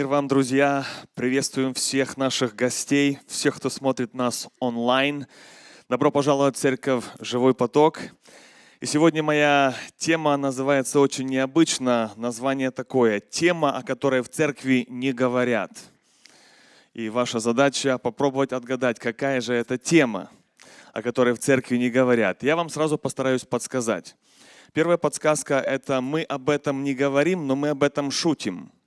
[0.00, 0.86] Мир вам, друзья!
[1.12, 5.26] Приветствуем всех наших гостей, всех, кто смотрит нас онлайн.
[5.90, 8.00] Добро пожаловать в церковь «Живой поток».
[8.80, 12.12] И сегодня моя тема называется очень необычно.
[12.16, 15.70] Название такое– тема, о которой в церкви не говорят.
[16.94, 20.30] И ваша задача попробовать отгадать, какая же это тема,
[20.94, 22.42] о которой в церкви не говорят.
[22.42, 24.16] Я вам сразу постараюсь подсказать.
[24.72, 28.72] Первая подсказка– это мы об этом не говорим, но мы об этом шутим–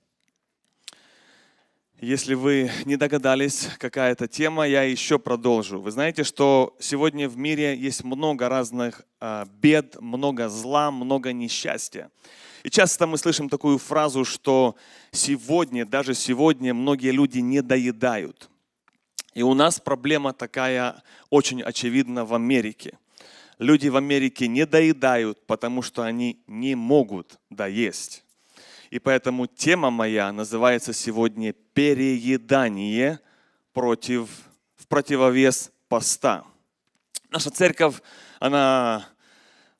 [2.00, 5.80] если вы не догадались, какая это тема, я еще продолжу.
[5.80, 12.10] Вы знаете, что сегодня в мире есть много разных а, бед, много зла, много несчастья.
[12.64, 14.76] И часто мы слышим такую фразу, что
[15.12, 18.50] сегодня, даже сегодня многие люди не доедают.
[19.34, 22.98] И у нас проблема такая очень очевидна в Америке.
[23.58, 28.23] Люди в Америке не доедают, потому что они не могут доесть.
[28.94, 33.18] И поэтому тема моя называется сегодня «Переедание
[33.72, 34.28] против,
[34.76, 36.44] в противовес поста».
[37.28, 37.96] Наша церковь,
[38.38, 39.04] она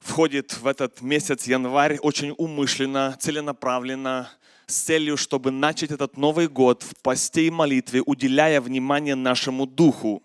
[0.00, 4.30] входит в этот месяц январь очень умышленно, целенаправленно,
[4.66, 10.24] с целью, чтобы начать этот Новый год в посте и молитве, уделяя внимание нашему духу.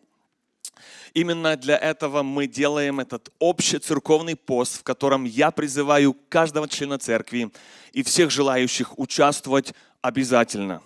[1.13, 6.97] Именно для этого мы делаем этот общий церковный пост, в котором я призываю каждого члена
[6.99, 7.52] церкви
[7.93, 10.81] и всех желающих участвовать обязательно.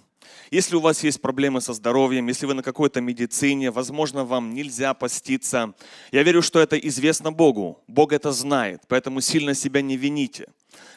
[0.51, 4.93] Если у вас есть проблемы со здоровьем, если вы на какой-то медицине, возможно, вам нельзя
[4.93, 5.73] поститься,
[6.11, 7.81] я верю, что это известно Богу.
[7.87, 10.47] Бог это знает, поэтому сильно себя не вините.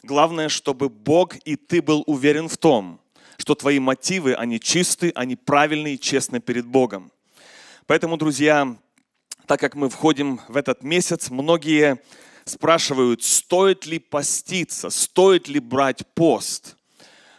[0.02, 3.00] Главное, чтобы Бог и ты был уверен в том,
[3.38, 7.10] что твои мотивы, они чисты, они правильные и честны перед Богом.
[7.86, 8.76] Поэтому, друзья,
[9.46, 11.98] так как мы входим в этот месяц, многие
[12.44, 16.76] спрашивают, стоит ли поститься, стоит ли брать пост.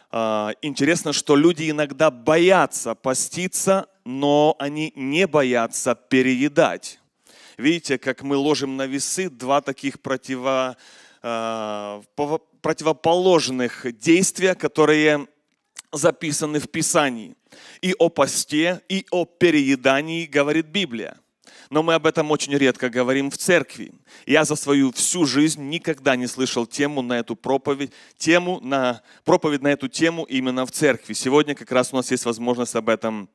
[0.10, 7.00] А, интересно, что люди иногда боятся поститься, но они не боятся переедать.
[7.58, 10.78] Видите, как мы ложим на весы два таких противо,
[11.22, 12.02] а,
[12.62, 15.28] противоположных действия, которые
[15.92, 17.36] записаны в Писании.
[17.82, 21.18] И о посте, и о переедании говорит Библия
[21.70, 23.92] но мы об этом очень редко говорим в церкви.
[24.26, 29.62] Я за свою всю жизнь никогда не слышал тему на эту проповедь, тему на, проповедь
[29.62, 31.14] на эту тему именно в церкви.
[31.14, 33.30] Сегодня как раз у нас есть возможность об этом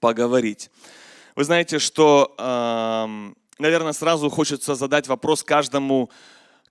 [0.00, 0.70] поговорить.
[1.34, 2.34] Вы знаете, что,
[3.58, 6.10] наверное, сразу хочется задать вопрос каждому,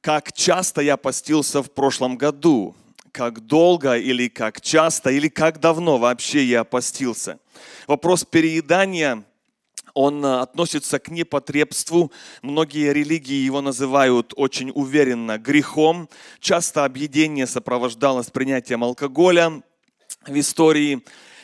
[0.01, 2.75] как часто я постился в прошлом году,
[3.11, 7.39] как долго или как часто или как давно вообще я постился.
[7.87, 9.23] Вопрос переедания
[9.93, 12.11] он э, относится к непотребству.
[12.41, 16.09] Многие религии его называют очень уверенно грехом.
[16.39, 19.61] Часто объедение сопровождалось принятием алкоголя
[20.27, 21.01] в истории.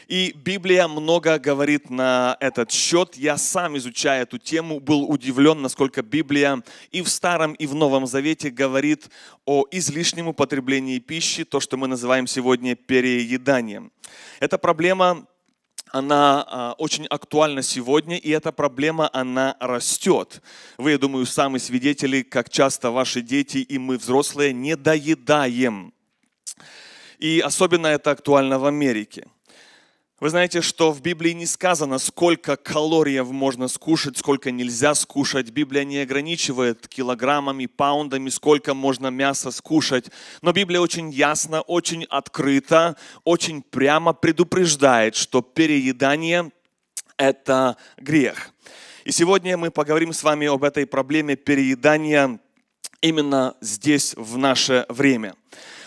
[0.07, 3.15] И Библия много говорит на этот счет.
[3.17, 8.07] Я сам, изучая эту тему, был удивлен, насколько Библия и в Старом, и в Новом
[8.07, 9.09] Завете говорит
[9.45, 13.91] о излишнем употреблении пищи, то, что мы называем сегодня перееданием.
[14.39, 15.27] Эта проблема
[15.91, 20.41] она а, очень актуальна сегодня, и эта проблема, она растет.
[20.77, 25.93] Вы, я думаю, сами свидетели, как часто ваши дети и мы, взрослые, не доедаем.
[27.19, 29.27] И особенно это актуально в Америке.
[30.19, 35.51] Вы знаете, что в Библии не сказано, сколько калориев можно скушать, сколько нельзя скушать.
[35.51, 40.09] Библия не ограничивает килограммами, паундами, сколько можно мяса скушать.
[40.41, 46.51] Но Библия очень ясно, очень открыто, очень прямо предупреждает, что переедание–
[47.17, 48.49] это грех.
[49.05, 52.39] И сегодня мы поговорим с вами об этой проблеме переедания
[53.01, 55.35] именно здесь, в наше время.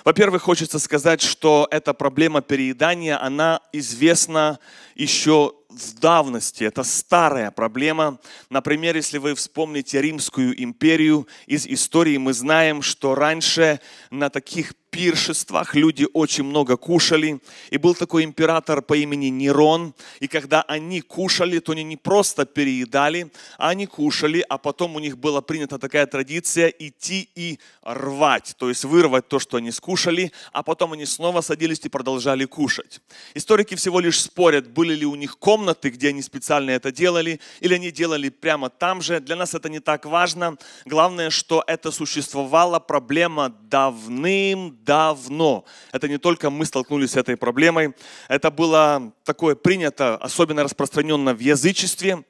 [0.05, 4.59] Во-первых, хочется сказать, что эта проблема переедания, она известна
[4.95, 6.65] еще в давности.
[6.65, 8.19] Это старая проблема.
[8.49, 13.81] Например, если вы вспомните Римскую империю, из истории мы знаем, что раньше
[14.11, 17.41] на таких пиршествах люди очень много кушали.
[17.71, 19.95] И был такой император по имени Нерон.
[20.19, 24.99] И когда они кушали, то они не просто переедали, а они кушали, а потом у
[24.99, 30.33] них была принята такая традиция идти и рвать, то есть вырвать то, что они скушали,
[30.53, 33.01] а потом они снова садились и продолжали кушать.
[33.35, 35.60] Историки всего лишь спорят, были ли у них комнаты,
[35.91, 39.21] где они специально это делали, или они делали прямо там же.
[39.21, 40.57] Для нас это не так важно.
[40.85, 45.65] Главное, что это существовала проблема давным давно.
[45.93, 47.95] Это не только мы столкнулись с этой проблемой,
[48.29, 52.25] это было такое принято, особенно распространенно в язычестве,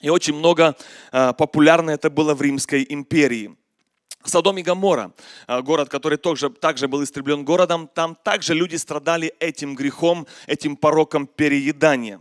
[0.00, 0.76] и очень много
[1.12, 3.56] э, популярно это было в Римской империи.
[4.24, 5.12] Содом и Гамора,
[5.46, 10.76] э, город, который также, также был истреблен городом, там также люди страдали этим грехом, этим
[10.76, 12.20] пороком переедания.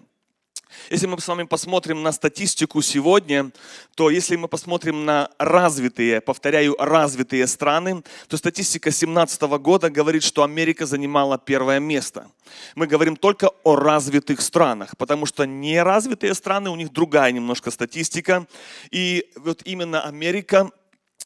[0.89, 3.51] Если мы с вами посмотрим на статистику сегодня,
[3.95, 10.44] то если мы посмотрим на развитые, повторяю, развитые страны, то статистика 2017 года говорит, что
[10.44, 12.30] Америка занимала первое место.
[12.75, 18.48] Мы говорим только о развитых странах, потому что неразвитые страны, у них другая немножко статистика.
[18.92, 20.69] И вот именно Америка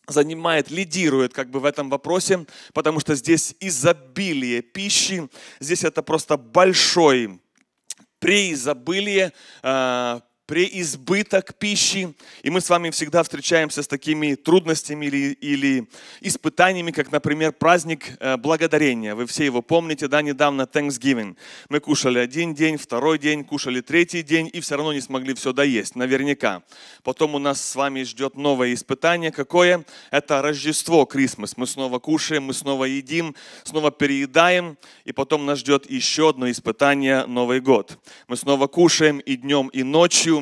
[0.08, 5.30] занимает, лидирует как бы в этом вопросе, потому что здесь изобилие пищи,
[5.60, 7.40] здесь это просто большой
[8.20, 9.34] преизобылие,
[9.64, 12.12] а, преизбыток пищи.
[12.42, 15.88] И мы с вами всегда встречаемся с такими трудностями или, или
[16.22, 19.14] испытаниями, как, например, праздник э, благодарения.
[19.14, 21.38] Вы все его помните, да, недавно Thanksgiving.
[21.70, 25.54] Мы кушали один день, второй день, кушали третий день и все равно не смогли все
[25.54, 26.64] доесть, наверняка.
[27.04, 29.32] Потом у нас с вами ждет новое испытание.
[29.32, 29.86] Какое?
[30.10, 31.58] Это Рождество, Крисмас.
[31.58, 34.80] Мы снова кушаем, мы снова едим, снова переедаем.
[35.06, 38.00] И потом нас ждет еще одно испытание, Новый год.
[38.28, 40.39] Мы снова кушаем и днем, и ночью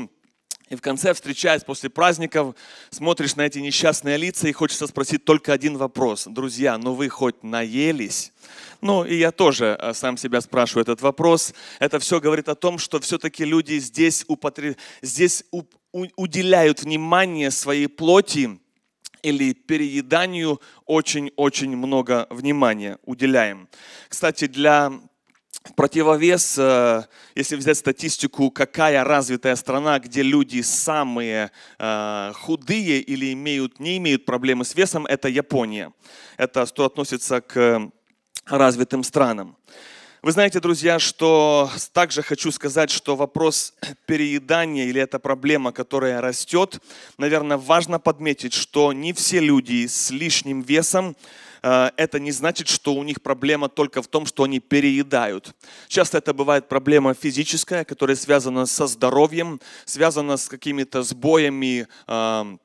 [0.69, 2.55] и в конце, встречаясь после праздников,
[2.89, 6.25] смотришь на эти несчастные лица и хочется спросить только один вопрос.
[6.27, 8.33] Друзья, ну вы хоть наелись?
[8.81, 11.53] Ну, и я тоже э, сам себя спрашиваю этот вопрос.
[11.79, 14.77] Это все говорит о том, что все-таки люди здесь, употреб...
[15.01, 15.63] здесь у...
[15.91, 18.59] уделяют внимание своей плоти
[19.23, 23.67] или перееданию очень-очень много внимания уделяем.
[24.09, 24.91] Кстати, для
[25.75, 27.03] противовес, э,
[27.35, 34.25] если взять статистику, какая развитая страна, где люди самые э, худые или имеют, не имеют
[34.25, 35.91] проблемы с весом, это Япония.
[36.37, 37.91] Это что относится к
[38.45, 39.57] развитым странам.
[40.23, 43.75] Вы знаете, друзья, что также хочу сказать, что вопрос
[44.07, 46.81] переедания или эта проблема, которая растет,
[47.17, 51.15] наверное, важно подметить, что не все люди с лишним весом
[51.63, 55.53] Э, это не значит, что у них проблема только в том, что они переедают.
[55.87, 62.57] Часто это бывает проблема физическая, которая связана со здоровьем, связана с какими-то сбоями э,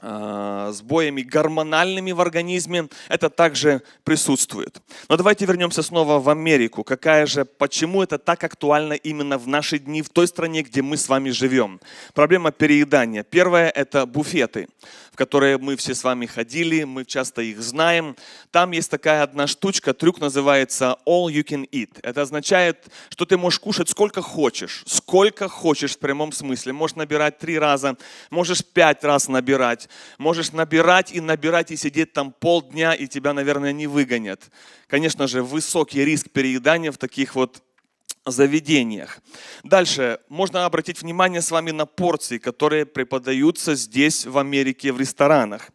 [0.00, 4.80] сбоями гормональными в организме, это также присутствует.
[5.08, 6.84] Но давайте вернемся снова в Америку.
[6.84, 10.96] Какая же, почему это так актуально именно в наши дни, в той стране, где мы
[10.96, 11.80] с вами живем?
[12.14, 13.22] Проблема переедания.
[13.22, 14.68] Первое– это буфеты
[15.14, 18.16] в которые мы все с вами ходили, мы часто их знаем.
[18.50, 22.00] Там есть такая одна штучка, трюк называется all you can eat.
[22.02, 26.72] Это означает, что ты можешь кушать сколько хочешь, сколько хочешь в прямом смысле.
[26.72, 27.96] Можешь набирать три раза,
[28.30, 29.88] можешь пять раз набирать,
[30.18, 34.42] можешь набирать и набирать и сидеть там полдня, и тебя, наверное, не выгонят.
[34.88, 37.62] Конечно же, высокий риск переедания в таких вот
[38.26, 39.20] заведениях.
[39.62, 45.70] Дальше можно обратить внимание с вами на порции, которые преподаются здесь, в Америке, в ресторанах.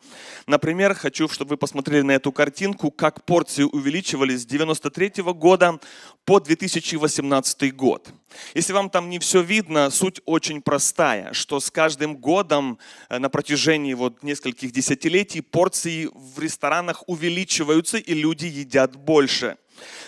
[0.47, 5.79] Например, хочу, чтобы вы посмотрели на эту картинку, как порции увеличивались с 93 года
[6.25, 8.09] по 2018 год.
[8.53, 12.79] Если вам там не все видно, суть очень простая, что с каждым годом
[13.09, 19.57] э, на протяжении вот нескольких десятилетий порции в ресторанах увеличиваются и люди едят больше.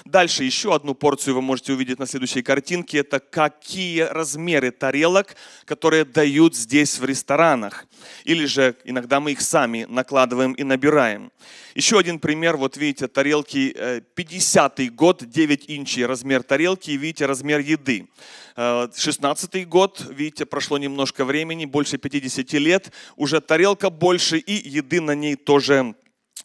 [0.06, 3.00] Дальше еще одну порцию вы можете увидеть на следующей картинке.
[3.00, 5.36] Это какие размеры тарелок,
[5.66, 7.86] которые дают здесь в ресторанах.
[8.24, 11.32] Или же иногда мы их сами накладываем и набираем.
[11.76, 12.58] Еще один пример.
[12.58, 13.76] Вот видите, тарелки
[14.16, 16.92] 50-й э, год, 9 инчей размер тарелки.
[16.92, 18.08] И видите размер еды.
[18.56, 22.92] 16 э, год, видите, прошло немножко времени, больше 50 лет.
[23.16, 25.96] Уже тарелка больше и еды на ней тоже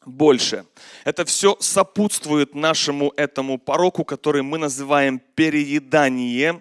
[0.04, 0.66] больше.
[1.04, 6.60] Это все сопутствует нашему этому пороку, который мы называем переедание.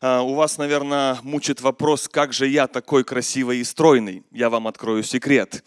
[0.00, 4.22] А, у вас, наверное, мучит вопрос, как же я такой красивый и стройный?
[4.30, 5.64] Я вам открою секрет.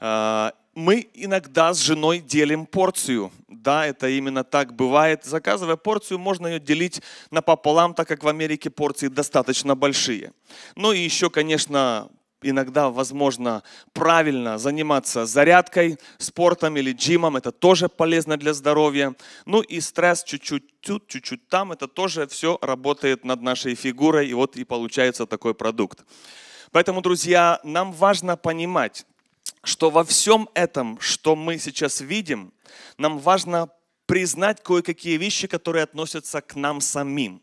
[0.00, 3.32] А, мы иногда с женой делим порцию.
[3.48, 5.24] Да, это именно так бывает.
[5.24, 7.00] Заказывая порцию, можно ее делить
[7.30, 10.32] напополам, так как в Америке порции достаточно большие.
[10.74, 12.10] Ну и еще, конечно,
[12.42, 13.62] иногда возможно
[13.92, 19.14] правильно заниматься зарядкой, спортом или джимом, это тоже полезно для здоровья.
[19.44, 24.34] Ну и стресс чуть-чуть тут, чуть-чуть там, это тоже все работает над нашей фигурой, и
[24.34, 26.04] вот и получается такой продукт.
[26.72, 29.06] Поэтому, друзья, нам важно понимать,
[29.64, 32.52] что во всем этом, что мы сейчас видим,
[32.98, 33.68] нам важно
[34.06, 37.42] признать кое-какие вещи, которые относятся к нам самим.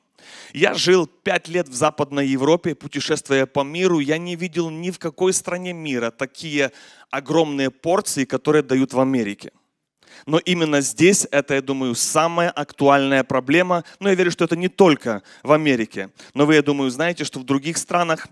[0.53, 4.00] Я жил пять лет в Западной Европе, путешествуя по миру.
[4.00, 6.72] Я не видел ни в какой стране мира такие
[7.10, 9.51] огромные порции, которые дают в Америке.
[10.25, 13.84] Но именно здесь это, я думаю, самая актуальная проблема.
[14.00, 16.12] Но я верю, что это не только в Америке.
[16.34, 18.27] Но вы, я думаю, знаете, что в других странах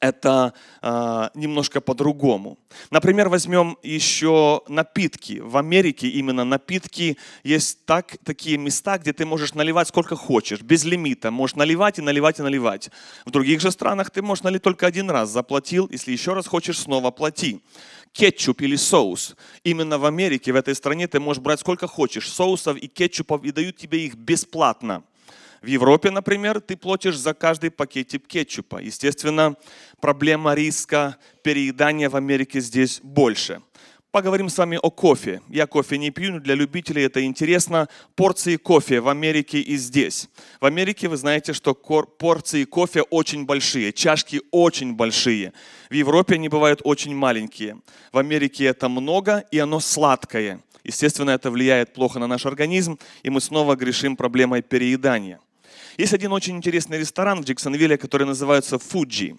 [0.00, 2.58] это э, немножко по-другому.
[2.90, 5.40] Например, возьмем еще напитки.
[5.40, 10.84] В Америке именно напитки есть так, такие места, где ты можешь наливать сколько хочешь, без
[10.84, 11.30] лимита.
[11.30, 12.90] Можешь наливать и наливать и наливать.
[13.26, 15.28] В других же странах ты можешь налить только один раз.
[15.28, 17.60] Заплатил, если еще раз хочешь, снова плати.
[18.12, 19.36] Кетчуп или соус.
[19.64, 23.52] Именно в Америке, в этой стране ты можешь брать сколько хочешь соусов и кетчупов и
[23.52, 25.04] дают тебе их бесплатно.
[25.62, 28.78] В Европе, например, ты платишь за каждый пакетик кетчупа.
[28.78, 29.56] Естественно,
[30.00, 33.60] проблема риска переедания в Америке здесь больше.
[34.10, 35.40] Поговорим с вами о кофе.
[35.48, 37.88] Я кофе не пью, но для любителей это интересно.
[38.16, 40.28] Порции кофе в Америке и здесь.
[40.60, 45.52] В Америке вы знаете, что порции кофе очень большие, чашки очень большие.
[45.90, 47.80] В Европе они бывают очень маленькие.
[48.12, 50.60] В Америке это много, и оно сладкое.
[50.82, 55.38] Естественно, это влияет плохо на наш организм, и мы снова грешим проблемой переедания.
[55.98, 59.36] Есть один очень интересный ресторан в Джексонвилле, который называется Фуджи.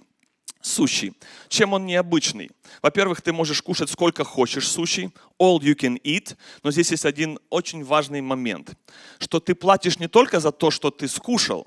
[0.61, 1.13] Суши.
[1.49, 2.51] Чем он необычный?
[2.83, 7.39] Во-первых, ты можешь кушать сколько хочешь суши, all you can eat, но здесь есть один
[7.49, 8.75] очень важный момент,
[9.17, 11.65] что ты платишь не только за то, что ты скушал,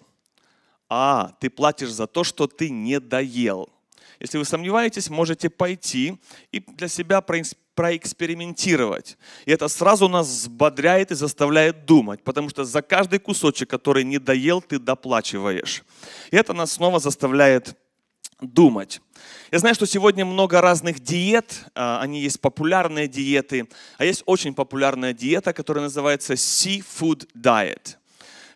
[0.88, 3.73] а ты платишь за то, что ты не доел.
[4.20, 6.18] Если вы сомневаетесь, можете пойти
[6.52, 9.18] и для себя проэкспериментировать.
[9.46, 14.18] И это сразу нас взбодряет и заставляет думать, потому что за каждый кусочек, который не
[14.18, 15.82] доел, ты доплачиваешь.
[16.30, 17.76] И это нас снова заставляет
[18.40, 19.00] думать.
[19.50, 23.68] Я знаю, что сегодня много разных диет, а, они есть популярные диеты,
[23.98, 27.96] а есть очень популярная диета, которая называется Seafood Diet.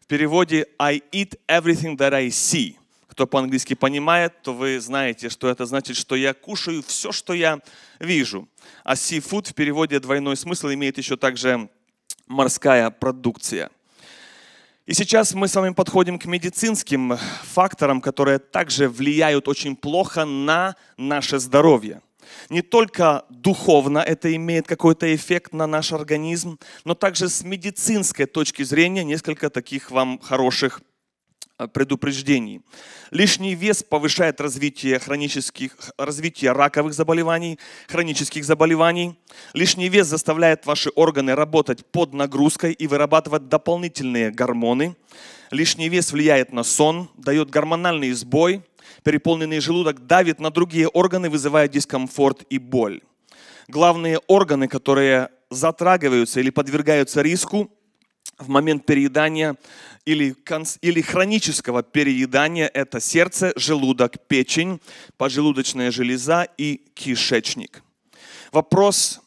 [0.00, 2.77] В переводе I eat everything that I see.
[3.18, 7.58] Кто по-английски понимает, то вы знаете, что это значит, что я кушаю все, что я
[7.98, 8.48] вижу.
[8.84, 11.68] А seafood в переводе двойной смысл имеет еще также
[12.28, 13.70] морская продукция.
[14.86, 20.76] И сейчас мы с вами подходим к медицинским факторам, которые также влияют очень плохо на
[20.96, 22.02] наше здоровье.
[22.50, 28.62] Не только духовно это имеет какой-то эффект на наш организм, но также с медицинской точки
[28.62, 30.82] зрения несколько таких вам хороших
[31.66, 32.62] предупреждений.
[33.10, 39.18] Лишний вес повышает развитие, хронических, развитие раковых заболеваний, хронических заболеваний.
[39.54, 44.96] Лишний вес заставляет ваши органы работать под нагрузкой и вырабатывать дополнительные гормоны.
[45.50, 48.62] Лишний вес влияет на сон, дает гормональный сбой.
[49.02, 53.00] Переполненный желудок давит на другие органы, вызывая дискомфорт и боль.
[53.68, 57.70] Главные органы, которые затрагиваются или подвергаются риску
[58.38, 59.56] в момент переедания
[60.04, 60.34] или,
[60.80, 64.80] или хронического переедания– это сердце, желудок, печень,
[65.16, 67.82] поджелудочная железа и кишечник.
[68.52, 69.20] Вопрос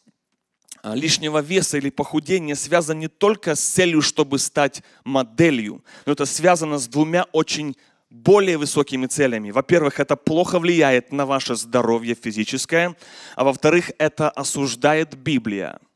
[0.82, 6.26] а, лишнего веса или похудения связан не только с целью, чтобы стать моделью, но это
[6.26, 7.76] связано с двумя очень
[8.10, 9.50] более высокими целями.
[9.50, 12.96] Во-первых, это плохо влияет на ваше здоровье физическое,
[13.36, 15.78] а во-вторых, это осуждает Библия–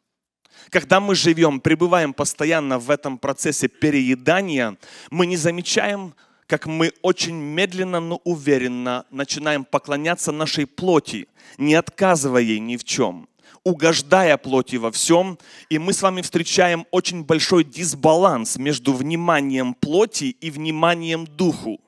[0.71, 4.77] когда мы живем, пребываем постоянно в этом процессе переедания,
[5.11, 6.15] мы не замечаем,
[6.47, 12.85] как мы очень медленно, но уверенно начинаем поклоняться нашей плоти, не отказывая ей ни в
[12.85, 13.29] чем,
[13.65, 15.39] угождая плоти во всем.
[15.69, 21.81] И мы с вами встречаем очень большой дисбаланс между вниманием плоти и вниманием духу.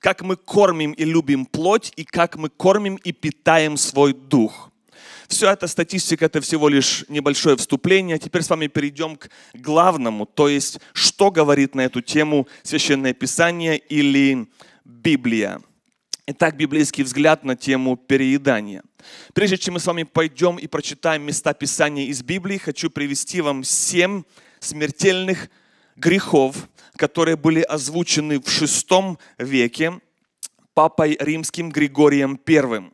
[0.00, 4.69] Как мы кормим и любим плоть, и как мы кормим и питаем свой дух.
[5.30, 8.18] Все это статистика, это всего лишь небольшое вступление.
[8.18, 13.78] Теперь с вами перейдем к главному, то есть, что говорит на эту тему Священное Писание
[13.78, 14.48] или
[14.84, 15.62] Библия.
[16.26, 18.82] Итак, библейский взгляд на тему переедания.
[19.32, 23.62] Прежде чем мы с вами пойдем и прочитаем места Писания из Библии, хочу привести вам
[23.62, 24.24] семь
[24.58, 25.48] смертельных
[25.94, 30.00] грехов, которые были озвучены в VI веке
[30.74, 32.90] папой римским Григорием I.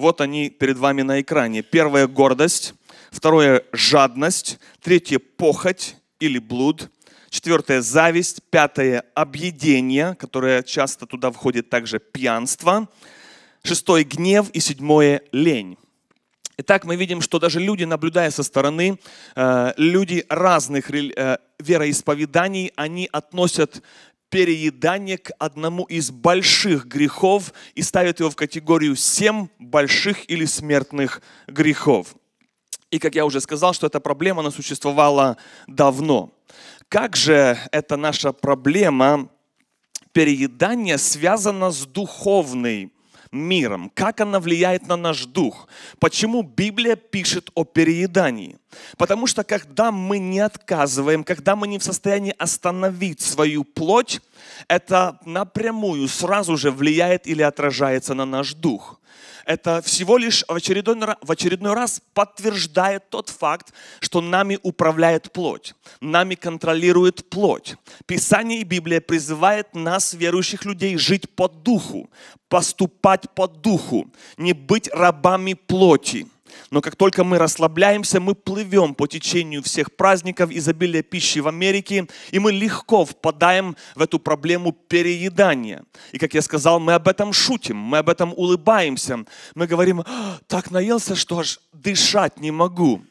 [0.00, 1.60] Вот они перед вами на экране.
[1.60, 2.72] Первое– гордость.
[3.10, 4.58] Второе– жадность.
[4.80, 6.88] Третье– похоть или блуд.
[7.28, 8.40] Четвертое– зависть.
[8.48, 12.88] Пятое– объедение, которое часто туда входит также пьянство.
[13.62, 14.48] Шестое– гнев.
[14.54, 15.76] И седьмое– лень.
[16.56, 18.98] Итак, мы видим, что даже люди, наблюдая со стороны,
[19.36, 23.82] э, люди разных э, вероисповеданий, они относят
[24.30, 31.20] переедание к одному из больших грехов и ставят его в категорию семь больших или смертных
[31.46, 32.14] грехов.
[32.90, 36.32] И как я уже сказал, что эта проблема, она существовала давно.
[36.88, 39.28] Как же эта наша проблема
[40.12, 42.92] переедания связана с духовной
[43.32, 45.68] миром, как она влияет на наш дух.
[45.98, 48.58] Почему Библия пишет о переедании?
[48.96, 54.20] Потому что когда мы не отказываем, когда мы не в состоянии остановить свою плоть,
[54.68, 58.99] это напрямую сразу же влияет или отражается на наш дух.
[59.44, 65.74] Это всего лишь в очередной, в очередной раз подтверждает тот факт, что нами управляет плоть,
[66.00, 67.76] нами контролирует плоть.
[68.06, 72.10] Писание и Библия призывает нас, верующих людей, жить по духу,
[72.48, 76.26] поступать по духу, не быть рабами плоти.
[76.70, 82.06] Но как только мы расслабляемся, мы плывем по течению всех праздников, изобилия пищи в Америке,
[82.30, 85.84] и мы легко впадаем в эту проблему переедания.
[86.12, 89.24] И как я сказал, мы об этом шутим, мы об этом улыбаемся.
[89.54, 93.02] Мы говорим, «А, так наелся, что аж дышать не могу.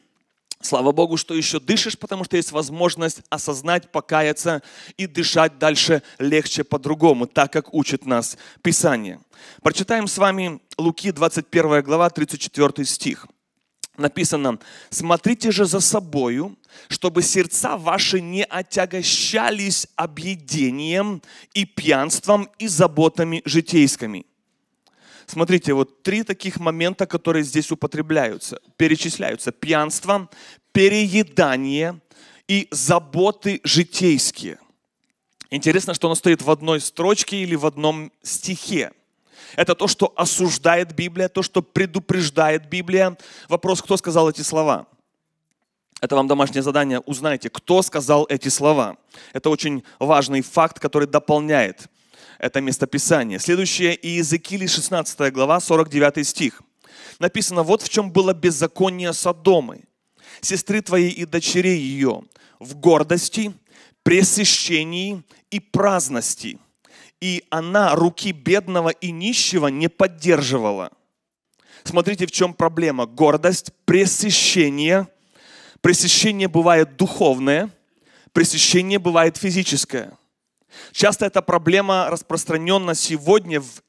[0.62, 4.62] Слава Богу, что еще дышишь, потому что есть возможность осознать, покаяться
[4.98, 9.20] и дышать дальше легче по-другому, так как учит нас Писание.
[9.62, 13.26] Прочитаем с вами Луки 21 глава, 34 стих.
[14.00, 16.56] Написано, смотрите же за собою,
[16.88, 21.20] чтобы сердца ваши не отягощались объедением
[21.52, 24.24] и пьянством и заботами житейскими.
[25.26, 29.52] Смотрите, вот три таких момента, которые здесь употребляются, перечисляются.
[29.52, 30.30] Пьянство,
[30.72, 32.00] переедание
[32.48, 34.58] и заботы житейские.
[35.50, 38.92] Интересно, что оно стоит в одной строчке или в одном стихе.
[39.56, 43.16] Это то, что осуждает Библия, то, что предупреждает Библия.
[43.48, 44.86] Вопрос, кто сказал эти слова?
[46.00, 47.00] Это вам домашнее задание.
[47.00, 48.96] Узнайте, кто сказал эти слова.
[49.32, 51.88] Это очень важный факт, который дополняет
[52.38, 53.38] это местописание.
[53.38, 56.62] Следующее Иезекииле 16 глава, 49 стих.
[57.18, 59.82] Написано, вот в чем было беззаконие Содомы,
[60.40, 62.22] сестры твоей и дочерей ее,
[62.58, 63.52] в гордости,
[64.02, 66.58] пресыщении и праздности.
[67.20, 70.90] И она руки бедного и нищего не поддерживала.
[71.84, 73.06] Смотрите, в чем проблема.
[73.06, 75.08] Гордость, пресыщение.
[75.80, 77.70] Пресыщение бывает духовное,
[78.32, 80.12] пресыщение бывает физическое.
[80.92, 83.82] Часто эта проблема распространена сегодня в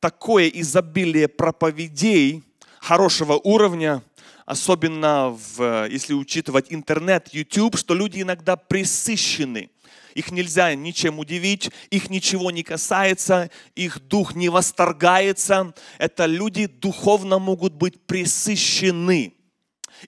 [0.00, 2.42] такое изобилие проповедей
[2.80, 4.02] хорошего уровня,
[4.44, 9.70] особенно в, если учитывать интернет, YouTube, что люди иногда присыщены.
[10.16, 15.74] Их нельзя ничем удивить, их ничего не касается, их дух не восторгается.
[15.98, 19.34] Это люди духовно могут быть присыщены.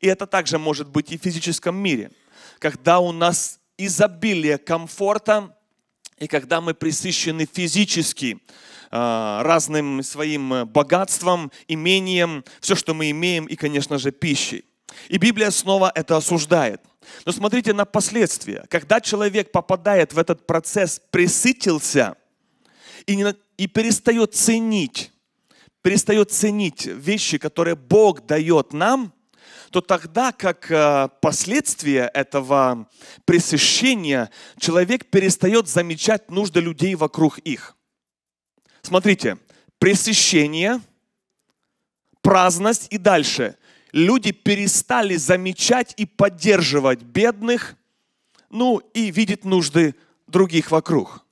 [0.01, 2.11] И это также может быть и в физическом мире.
[2.59, 5.55] Когда у нас изобилие комфорта,
[6.17, 8.39] и когда мы присыщены физически
[8.91, 14.65] а, разным своим богатством, имением, все, что мы имеем, и, конечно же, пищей.
[15.09, 16.81] И Библия снова это осуждает.
[17.25, 18.65] Но смотрите на последствия.
[18.69, 22.17] Когда человек попадает в этот процесс, присытился
[23.07, 25.13] и, не, и перестает ценить,
[25.83, 29.13] перестает ценить вещи, которые Бог дает нам,
[29.71, 32.89] то тогда, как э, последствие этого
[33.25, 37.77] пресыщения, человек перестает замечать нужды людей вокруг их.
[38.83, 39.39] Смотрите,
[39.79, 40.81] пресыщение,
[42.23, 43.57] праздность и дальше.
[43.93, 47.77] Люди перестали замечать и поддерживать бедных,
[48.51, 49.95] ну и видеть нужды
[50.27, 51.25] других вокруг.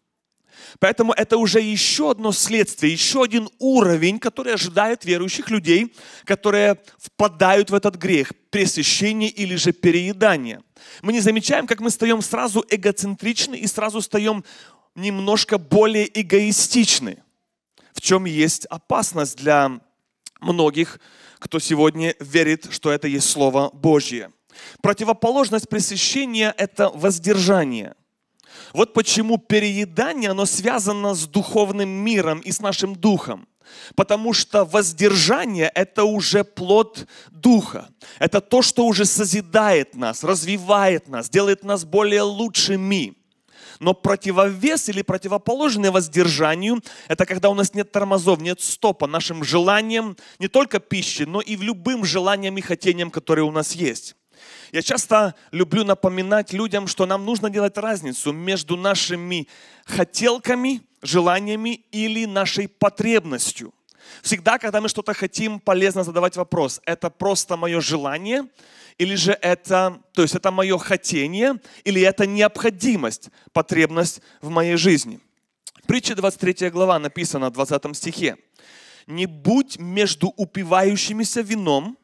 [0.79, 7.71] Поэтому это уже еще одно следствие, еще один уровень, который ожидает верующих людей, которые впадают
[7.71, 10.61] в этот грех, пресыщение или же переедание.
[11.03, 14.45] Мы не замечаем, как мы стаем сразу эгоцентричны и сразу стаем
[14.95, 17.23] немножко более эгоистичны,
[17.93, 19.81] в чем есть опасность для
[20.41, 21.01] многих,
[21.39, 24.31] кто сегодня верит, что это есть Слово Божье.
[24.83, 27.95] Противоположность пресыщения– это воздержание–
[28.73, 33.49] вот почему переедание, оно связано с духовным миром и с нашим духом.
[33.97, 37.89] Потому что воздержание– это уже плод Духа.
[38.19, 43.15] Это то, что уже созидает нас, развивает нас, делает нас более лучшими.
[43.81, 50.17] Но противовес или противоположное воздержанию– это когда у нас нет тормозов, нет стопа нашим желаниям
[50.39, 54.17] не только пищи, но и в любым желаниям и хотениям, которые у нас есть.
[54.73, 59.49] Я часто люблю напоминать людям, что нам нужно делать разницу между нашими
[59.85, 63.73] хотелками, желаниями или нашей потребностью.
[64.23, 68.45] Всегда, когда мы что-то хотим, полезно задавать вопрос, это просто мое желание,
[68.99, 75.21] или же это, то есть это мое хотение, или это необходимость, потребность в моей жизни.
[75.83, 78.37] В притче 23 глава написано в 20 стихе.
[79.07, 81.97] «Не будь между упивающимися вином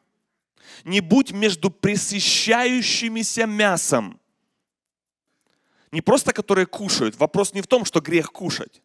[0.83, 4.19] не будь между пресыщающимися мясом.
[5.91, 7.17] Не просто которые кушают.
[7.17, 8.81] Вопрос не в том, что грех кушать.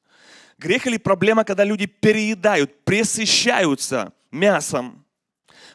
[0.58, 5.04] Грех или проблема, когда люди переедают, пресыщаются мясом.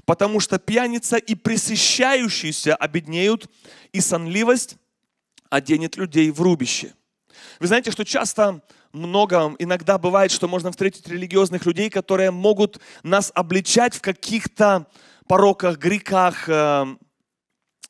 [0.06, 3.50] Потому что пьяница и пресыщающиеся обеднеют,
[3.94, 4.76] и сонливость
[5.50, 6.94] оденет людей в рубище.
[7.60, 13.32] Вы знаете, что часто много, иногда бывает, что можно встретить религиозных людей, которые могут нас
[13.34, 14.88] обличать в каких-то
[15.28, 16.86] пороках, грехах, э,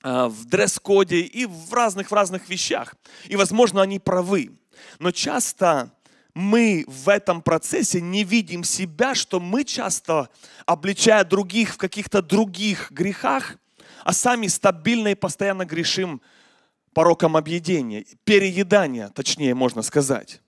[0.03, 2.95] э, в дресс-коде и в разных, в разных вещах.
[3.25, 4.51] И, возможно, они правы.
[4.99, 5.91] Но часто
[6.33, 10.29] мы в этом процессе не видим себя, что мы часто,
[10.65, 13.57] обличая других в каких-то других грехах,
[14.03, 16.21] а сами стабильно и постоянно грешим
[16.93, 20.41] пороком объедения, переедания, точнее можно сказать.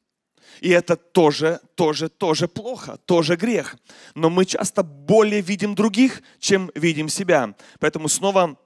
[0.62, 3.76] И это тоже, тоже, тоже плохо, тоже грех.
[4.14, 7.56] Но мы часто более видим других, чем видим себя.
[7.80, 8.58] Поэтому снова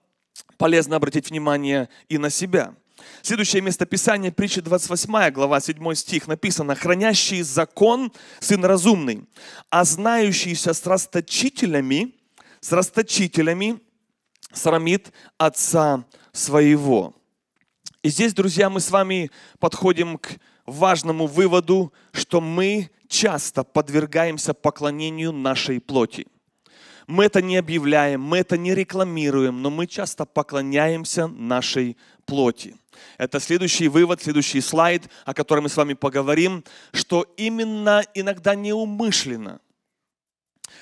[0.58, 2.75] полезно обратить внимание и на себя.
[3.22, 9.26] Следующее место Писания, притча 28 глава, 7 стих, написано, «Хранящий закон– сын разумный,
[9.70, 12.16] а знающийся с расточителями,
[12.62, 13.80] с расточителями
[14.54, 17.16] срамит отца своего».
[18.02, 25.34] И здесь, друзья, мы с вами подходим к важному выводу, что мы часто подвергаемся поклонению
[25.34, 26.28] нашей плоти.
[27.10, 32.76] Мы это не объявляем, мы это не рекламируем, но мы часто поклоняемся нашей плоти.
[33.17, 39.60] Это следующий вывод, следующий слайд, о котором мы с вами поговорим, что именно иногда неумышленно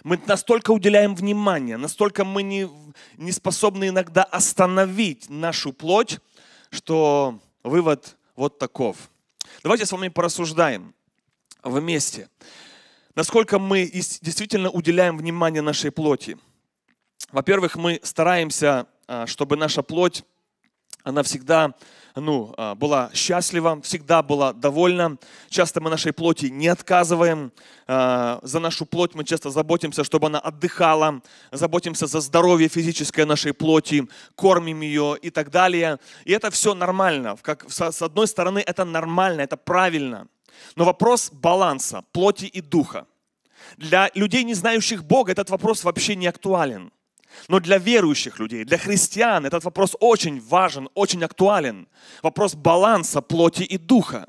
[0.04, 2.70] мы настолько уделяем внимание, настолько мы не,
[3.18, 6.20] не способны иногда остановить нашу плоть,
[6.70, 9.10] что вывод вот таков–
[9.64, 10.94] Давайте с вами порассуждаем
[11.64, 12.30] вместе.
[13.18, 16.38] Насколько мы действительно уделяем внимание нашей плоти.
[17.32, 20.24] Во-первых, мы стараемся, а, чтобы наша плоть,
[21.02, 21.74] она всегда
[22.16, 25.18] ну, а, была счастлива, всегда была довольна.
[25.50, 27.52] Часто мы нашей плоти не отказываем.
[27.88, 33.52] А, за нашу плоть мы часто заботимся, чтобы она отдыхала, заботимся за здоровье физическое нашей
[33.52, 35.98] плоти, кормим ее и так далее.
[36.24, 37.36] И это все нормально.
[37.42, 40.28] Как, с одной стороны, это нормально, это правильно.
[40.76, 43.08] Но вопрос баланса плоти и духа.
[43.78, 46.92] Для людей, не знающих Бога, этот вопрос вообще не актуален.
[47.48, 51.88] Но для верующих людей, для христиан этот вопрос очень важен, очень актуален.
[52.24, 54.28] Вопрос баланса плоти и духа.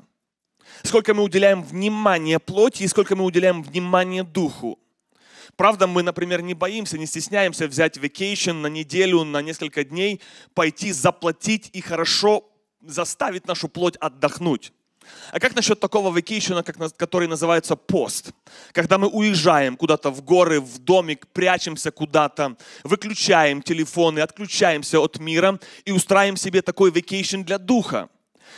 [0.83, 4.79] Сколько мы уделяем внимания плоти и сколько мы уделяем внимания духу.
[5.55, 10.21] Правда, мы, например, не боимся, не стесняемся взять vacation на неделю, на несколько дней,
[10.53, 12.45] пойти заплатить и хорошо
[12.81, 14.71] заставить нашу плоть отдохнуть.
[15.31, 18.31] А как насчет такого vacation а, который называется пост?
[18.71, 25.59] Когда мы уезжаем куда-то в горы, в домик, прячемся куда-то, выключаем телефоны, отключаемся от мира
[25.85, 28.09] и устраиваем себе такой vacation для духа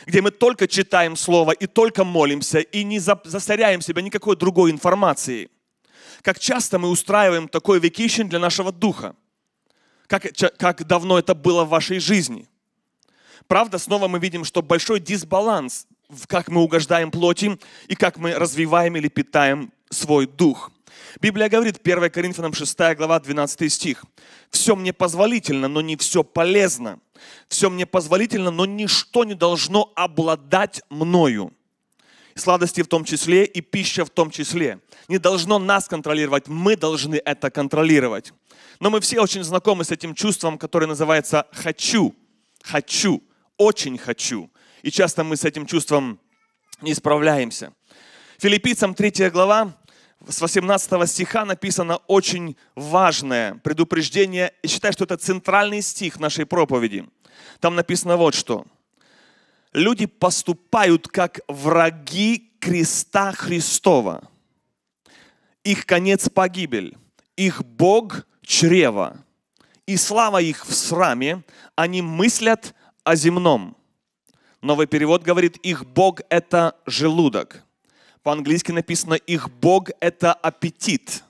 [0.06, 5.50] где мы только читаем Слово и только молимся, и не засоряем себя никакой другой информацией.
[6.22, 9.16] Как часто мы устраиваем такой vacation для нашего духа?
[10.08, 10.26] Как,
[10.58, 12.48] как давно это было в вашей жизни?
[13.48, 15.88] Правда, снова мы видим, что большой дисбаланс
[16.28, 20.72] как мы угождаем плоти и как мы развиваем или питаем свой дух.
[21.20, 24.06] Библия говорит, 1 Коринфянам 6 глава, 12 стих.
[24.50, 27.00] «Все мне позволительно, но не все полезно.
[27.48, 31.54] Все мне позволительно, но ничто не должно обладать мною».
[32.36, 34.80] Сладости в том числе и пища в том числе.
[35.10, 38.34] Не должно нас контролировать, мы должны это контролировать.
[38.80, 42.16] Но мы все очень знакомы с этим чувством, которое называется «хочу».
[42.64, 43.22] «Хочу»,
[43.58, 44.50] «очень хочу».
[44.82, 46.20] И часто мы с этим чувством
[46.82, 47.74] не справляемся.
[48.40, 49.74] Филиппийцам 3 глава,
[50.28, 54.54] с 18 стиха написано очень важное предупреждение.
[54.62, 57.08] И считаю, что это центральный стих нашей проповеди.
[57.60, 58.66] Там написано вот что.
[59.74, 64.28] Люди поступают как враги креста Христова.
[65.64, 66.98] Их конец погибель.
[67.36, 69.18] Их Бог чрево.
[69.86, 71.44] И слава их в сраме.
[71.76, 73.78] Они мыслят о земном.
[74.62, 77.64] Новый перевод говорит, их Бог– это желудок.
[78.22, 81.24] По-английски написано, их Бог– это аппетит.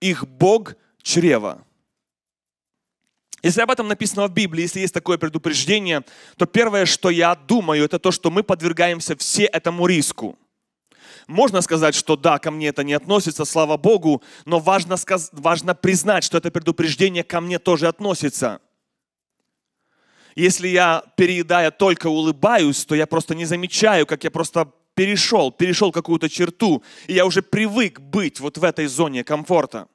[0.00, 1.64] Их Бог– чрево.
[3.42, 6.04] Если об этом написано в Библии, если есть такое предупреждение,
[6.36, 10.38] то первое, что я думаю, это то, что мы подвергаемся все этому риску.
[11.26, 15.30] Можно сказать, что да, ко мне это не относится, слава Богу, но важно, сказ...
[15.32, 18.60] важно признать, что это предупреждение ко мне тоже относится.
[20.38, 25.90] Если я, переедая, только улыбаюсь, то я просто не замечаю, как я просто перешел, перешел
[25.90, 29.88] какую-то черту, и я уже привык быть вот в этой зоне комфорта.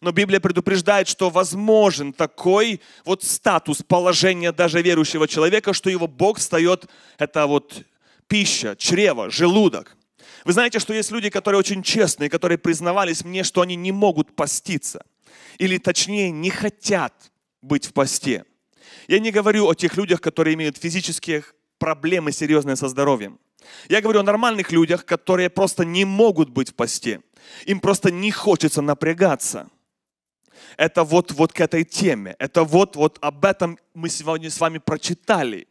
[0.00, 6.38] Но Библия предупреждает, что возможен такой вот статус, положение даже верующего человека, что его Бог
[6.38, 7.82] встает, это вот
[8.26, 9.98] пища, чрево, желудок.
[10.46, 14.34] Вы знаете, что есть люди, которые очень честные, которые признавались мне, что они не могут
[14.34, 15.04] поститься.
[15.58, 17.12] Или точнее, не хотят
[17.60, 18.46] быть в посте.
[19.08, 21.44] Я не говорю о тех людях, которые имеют физические
[21.78, 23.38] проблемы серьезные со здоровьем.
[23.88, 27.20] Я говорю о нормальных людях, которые просто не могут быть в посте.
[27.66, 29.68] Им просто не хочется напрягаться.
[30.76, 32.36] Это вот, вот к этой теме.
[32.38, 35.66] Это вот, вот об этом мы сегодня с вами прочитали.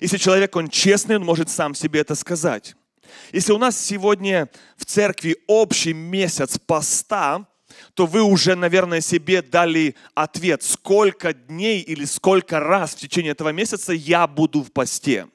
[0.00, 2.74] Если человек, он честный, он может сам себе это сказать.
[3.32, 7.46] Если у нас сегодня в церкви общий месяц поста,
[7.94, 13.50] то вы уже, наверное, себе дали ответ, сколько дней или сколько раз в течение этого
[13.50, 15.28] месяца я буду в посте.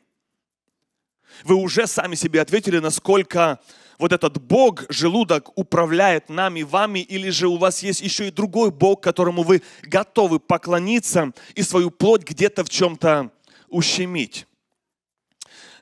[1.44, 3.60] Вы уже сами себе ответили, насколько
[3.98, 8.72] вот этот Бог, желудок, управляет нами, вами, или же у вас есть еще и другой
[8.72, 13.32] Бог, которому вы готовы поклониться и свою плоть где-то в чем-то
[13.70, 14.48] ущемить.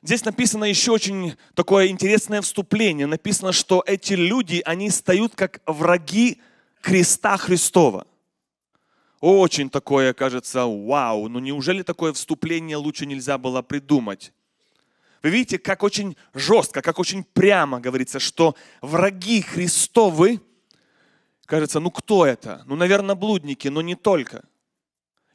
[0.02, 3.06] Здесь написано еще очень такое интересное вступление.
[3.06, 6.40] Написано, что эти люди, они встают как враги
[6.80, 8.06] креста Христова.
[9.20, 14.32] Очень такое, кажется, вау, ну неужели такое вступление лучше нельзя было придумать?
[15.22, 20.40] Вы видите, как очень жестко, как очень прямо говорится, что враги Христовы,
[21.44, 22.62] кажется, ну кто это?
[22.64, 24.44] Ну, наверное, блудники, но не только.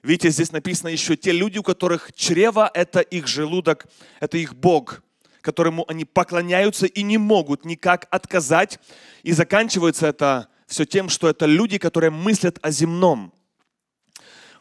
[0.02, 3.86] Видите, здесь написано еще те люди, у которых чрево– это их желудок,
[4.20, 5.04] это их Бог,
[5.42, 8.80] которому они поклоняются и не могут никак отказать.
[9.22, 13.34] И заканчивается это все тем, что это люди, которые мыслят о земном.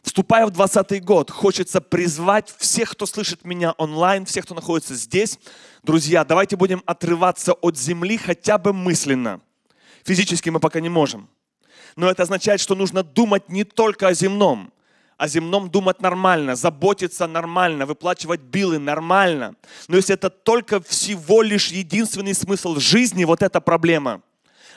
[0.05, 5.39] Вступая в 20 год, хочется призвать всех, кто слышит меня онлайн, всех, кто находится здесь.
[5.81, 9.41] Друзья, давайте будем отрываться от земли хотя бы мысленно.
[10.03, 11.27] Физически мы пока не можем.
[11.95, 14.71] Но это означает, что нужно думать не только о земном,
[15.17, 19.55] о земном думать нормально, заботиться нормально, выплачивать билы нормально.
[19.87, 24.21] Но если это только всего лишь единственный смысл жизни, вот эта проблема.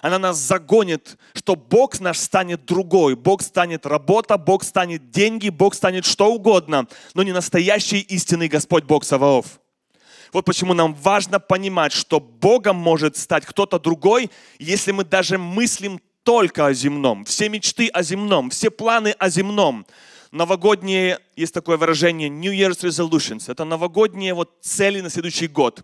[0.03, 3.17] Она нас загонит, что Бог наш станет другой.
[3.17, 8.85] Бог станет работа, Бог станет деньги, Бог станет что угодно, но не настоящий истинный Господь
[8.85, 9.61] Бог Саваоф.
[10.33, 16.01] Вот почему нам важно понимать, что Богом может стать кто-то другой, если мы даже мыслим
[16.23, 17.25] только о земном.
[17.25, 19.87] Все мечты о земном, все планы о земном
[20.33, 23.51] новогодние, есть такое выражение, New Year's Resolutions.
[23.51, 25.83] Это новогодние вот цели на следующий год.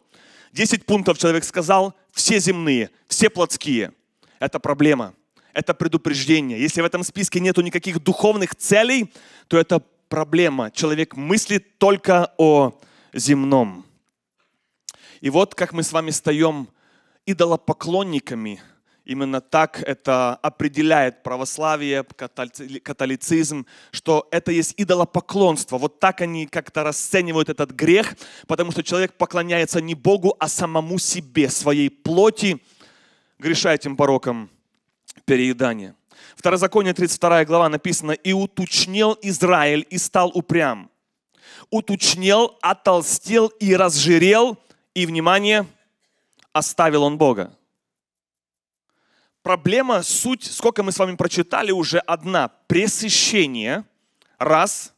[0.53, 3.93] Десять пунктов человек сказал, все земные, все плотские.
[4.45, 5.15] Это проблема,
[5.55, 6.61] это предупреждение.
[6.61, 9.11] Если в этом списке нету никаких духовных целей,
[9.49, 9.81] то это
[10.11, 10.71] проблема.
[10.71, 12.79] Человек мыслит только о
[13.15, 13.87] земном.
[15.23, 16.69] И вот как мы с вами стаем
[17.25, 18.61] идолопоклонниками–
[19.05, 25.77] Именно так это определяет православие, католицизм, что это есть идолопоклонство.
[25.77, 28.15] Вот так они как-то расценивают этот грех,
[28.47, 32.63] потому что человек поклоняется не Богу, а самому себе, своей плоти,
[33.39, 34.51] греша этим пороком
[35.25, 35.95] переедания.
[36.37, 40.91] Второзаконие 32 глава написано, «И уточнел Израиль и стал упрям».
[41.71, 44.59] Уточнел, отолстел и разжирел,
[44.95, 45.67] и, внимание,
[46.53, 47.57] оставил он Бога
[49.45, 52.49] проблема, суть, сколько мы с вами прочитали уже одна.
[52.67, 53.85] Пресыщение,
[54.39, 54.93] раз.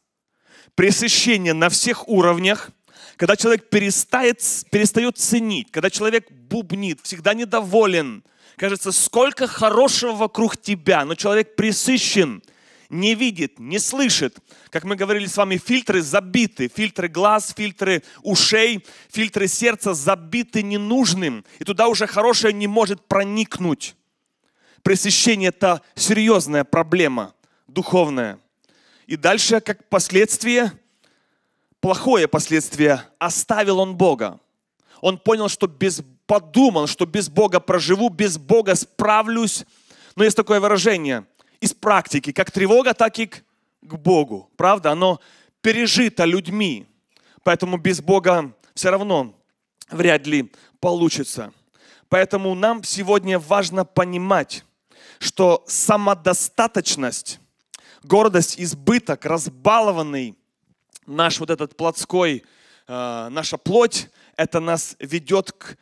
[0.73, 2.71] Пресыщение на всех уровнях.
[3.17, 8.23] Когда человек перестает, перестает ценить, когда человек бубнит, всегда недоволен.
[8.55, 12.41] Кажется, сколько хорошего вокруг тебя, но человек пресыщен,
[12.89, 14.37] не видит, не слышит.
[14.69, 16.71] Как мы говорили с вами, фильтры забиты.
[16.73, 21.43] Фильтры глаз, фильтры ушей, фильтры сердца забиты ненужным.
[21.59, 23.97] И туда уже хорошее не может проникнуть
[24.87, 27.35] пресыщение– это серьезная проблема
[27.67, 28.39] духовная.
[29.05, 30.71] И дальше, как последствие,
[31.87, 34.41] плохое последствие, оставил он Бога.
[34.99, 39.63] Он понял, что без, подумал, что без Бога проживу, без Бога справлюсь.
[40.17, 41.25] Но есть такое выражение
[41.61, 43.41] из практики, как тревога, так и к,
[43.81, 44.51] к Богу.
[44.57, 44.91] Правда?
[44.91, 45.21] Оно
[45.61, 46.85] пережито людьми.
[47.43, 49.33] Поэтому без Бога все равно
[49.89, 51.53] вряд ли получится.
[52.09, 54.65] Поэтому нам сегодня важно понимать,
[55.19, 57.39] что самодостаточность,
[58.03, 60.35] гордость, избыток, разбалованный
[61.07, 62.43] наш вот этот плотской,
[62.87, 65.77] э, наша плоть, это нас ведет к,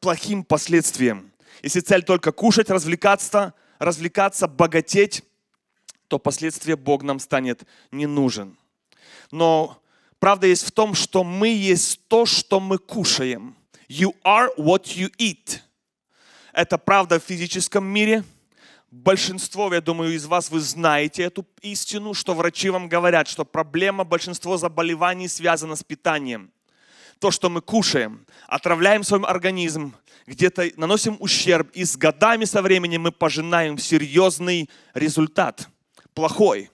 [0.00, 1.30] плохим последствиям.
[1.62, 5.22] Если цель только кушать, развлекаться, развлекаться, богатеть,
[6.08, 8.56] то последствия Бог нам станет не нужен.
[9.30, 9.80] Но
[10.18, 13.56] правда есть в том, что мы есть то, что мы кушаем.
[13.88, 15.60] You are what you eat.
[16.52, 18.24] Это правда в физическом мире–
[18.90, 24.04] большинство, я думаю, из вас вы знаете эту истину, что врачи вам говорят, что проблема
[24.04, 26.50] большинства заболеваний связана с питанием.
[27.18, 29.94] То, что мы кушаем, отравляем свой организм,
[30.26, 35.68] где-то наносим ущерб, и с годами, со временем мы пожинаем серьезный результат,
[36.14, 36.70] плохой.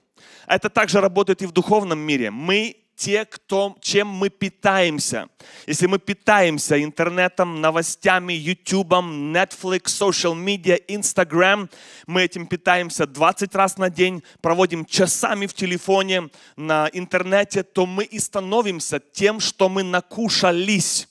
[0.47, 2.31] Это также работает и в духовном мире.
[2.31, 5.29] Мы те, кто, чем мы питаемся.
[5.67, 11.69] Если мы питаемся интернетом, новостями, ютубом, Netflix, social media, Instagram,
[12.07, 18.05] мы этим питаемся 20 раз на день, проводим часами в телефоне, на интернете, то мы
[18.05, 21.09] и становимся тем, что мы накушались.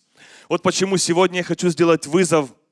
[0.50, 2.50] Вот почему сегодня я хочу сделать вызов–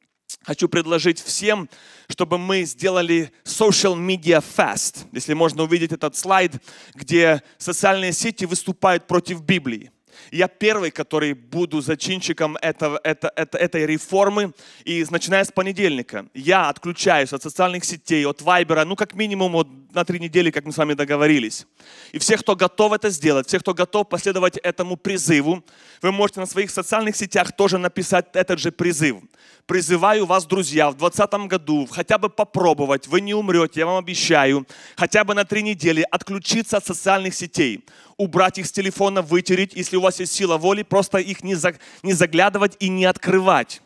[0.44, 1.70] хочу предложить всем,
[2.10, 5.06] чтобы мы сделали social media fast.
[5.12, 6.54] Если можно увидеть этот слайд,
[6.94, 9.92] где социальные сети выступают против Библии.
[10.32, 14.54] Я первый, который буду зачинщиком этого, это, это, этой реформы.
[14.86, 19.68] И начиная с понедельника я отключаюсь от социальных сетей, от Вайбера, ну как минимум вот
[19.94, 21.66] на три недели, как мы с вами договорились.
[22.12, 25.64] И все, кто готов это сделать, все, кто готов последовать этому призыву,
[26.02, 29.18] вы можете на своих социальных сетях тоже написать этот же призыв.
[29.66, 34.68] Призываю вас, друзья, в 2020 году хотя бы попробовать, вы не умрете, я вам обещаю,
[34.96, 37.86] хотя бы на три недели отключиться от социальных сетей
[38.22, 39.74] убрать их с телефона, вытереть.
[39.74, 41.56] Если у вас есть сила воли, просто их не,
[42.04, 43.82] не заглядывать и не открывать.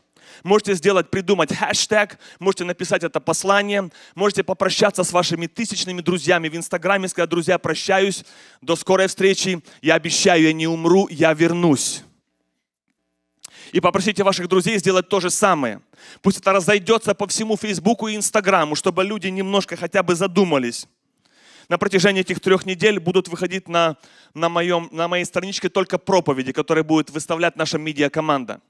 [0.46, 6.56] Можете сделать, придумать хэштег, можете написать это послание, можете попрощаться с вашими тысячными друзьями в
[6.56, 8.24] Инстаграме, сказать, друзья, прощаюсь,
[8.62, 12.04] до скорой встречи, я обещаю, я не умру, я вернусь.
[13.72, 15.82] И попросите ваших друзей сделать то же самое.
[16.22, 20.88] Пусть это разойдется по всему Фейсбуку и Инстаграму, чтобы люди немножко хотя бы задумались
[21.70, 23.98] на протяжении этих трех недель будут выходить на,
[24.36, 28.62] на, моем, на моей страничке только проповеди, которые будет выставлять наша медиакоманда.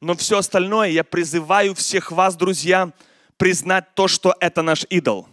[0.00, 2.92] Но все остальное я призываю всех вас, друзья,
[3.36, 5.28] признать то, что это наш идол.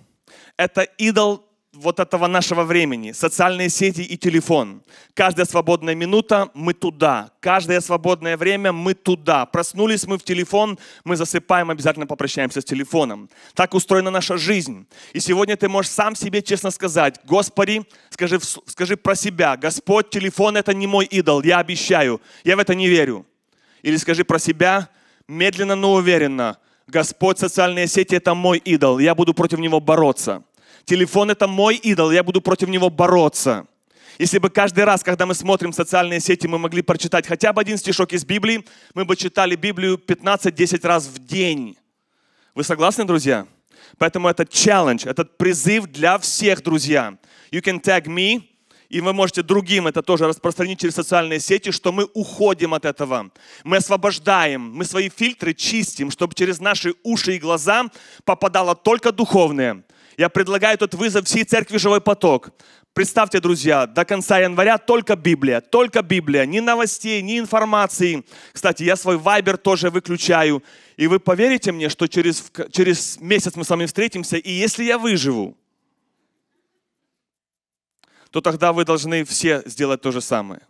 [0.58, 4.82] Это идол вот этого нашего времени, социальные сети и телефон.
[5.14, 9.46] Каждая свободная минута мы туда, каждое свободное время мы туда.
[9.46, 13.30] Проснулись мы в телефон, мы засыпаем, обязательно попрощаемся с телефоном.
[13.54, 14.88] Так устроена наша жизнь.
[15.14, 20.58] И сегодня ты можешь сам себе честно сказать, Господи, скажи, скажи про себя, Господь, телефон
[20.58, 23.26] это не мой идол, я обещаю, я в это не верю.
[23.88, 24.90] Или скажи про себя,
[25.30, 30.44] медленно, но уверенно, Господь, социальные сети это мой идол, я буду против него бороться.
[30.84, 33.66] Телефон это мой идол, я буду против него бороться.
[34.20, 37.78] Если бы каждый раз, когда мы смотрим социальные сети, мы могли прочитать хотя бы один
[37.78, 41.78] стишок из Библии, мы бы читали Библию 15-10 раз в день.
[42.56, 43.48] Вы согласны, друзья?
[43.98, 47.18] Поэтому этот челлендж, этот призыв для всех, друзья.
[47.54, 48.50] You can tag me,
[48.90, 53.32] и вы можете другим это тоже распространить через социальные сети, что мы уходим от этого.
[53.64, 57.86] Мы освобождаем, мы свои фильтры чистим, чтобы через наши уши и глаза
[58.24, 59.84] попадало только духовное.
[60.18, 62.50] Я предлагаю этот вызов всей церкви «Живой поток».
[62.94, 68.24] Представьте, друзья, до конца января только Библия, только Библия, ни новостей, ни информации.
[68.52, 70.64] Кстати, я свой вайбер тоже выключаю.
[70.96, 74.98] И вы поверите мне, что через, через месяц мы с вами встретимся, и если я
[74.98, 75.56] выживу,
[78.38, 80.62] то тогда вы должны все сделать то же самое.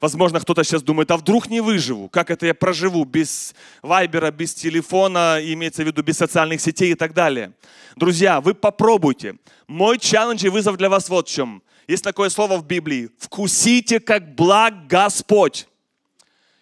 [0.00, 2.08] Возможно, кто-то сейчас думает, а вдруг не выживу?
[2.08, 6.94] Как это я проживу без вайбера, без телефона, имеется в виду без социальных сетей и
[6.94, 7.54] так далее?
[7.96, 9.34] Друзья, вы попробуйте.
[9.66, 11.60] Мой челлендж и вызов для вас вот в чем.
[11.88, 13.10] Есть такое слово в Библии.
[13.18, 15.66] Вкусите, как благ Господь.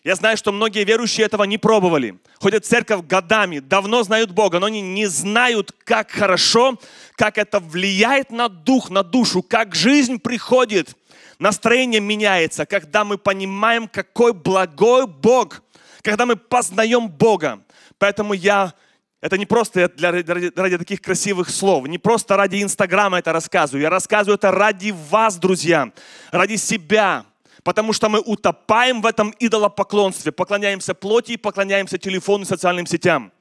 [0.09, 2.18] Я знаю, что многие верующие этого не пробовали.
[2.40, 6.79] Ходят в церковь годами, давно знают Бога, но они не знают, как хорошо,
[7.14, 10.97] как это влияет на дух, на душу, как жизнь приходит–
[11.38, 15.62] Настроение меняется, когда мы понимаем, какой благой Бог,
[16.03, 17.62] когда мы познаем Бога.
[17.99, 18.75] Поэтому я
[19.21, 23.83] это не просто для, ради, ради таких красивых слов, не просто ради Инстаграма это рассказываю.
[23.83, 25.92] Я рассказываю это ради вас, друзья,
[26.33, 27.25] ради себя.
[27.62, 33.33] Потому что мы утопаем в этом идолопоклонстве, поклоняемся плоти и поклоняемся телефону и социальным сетям.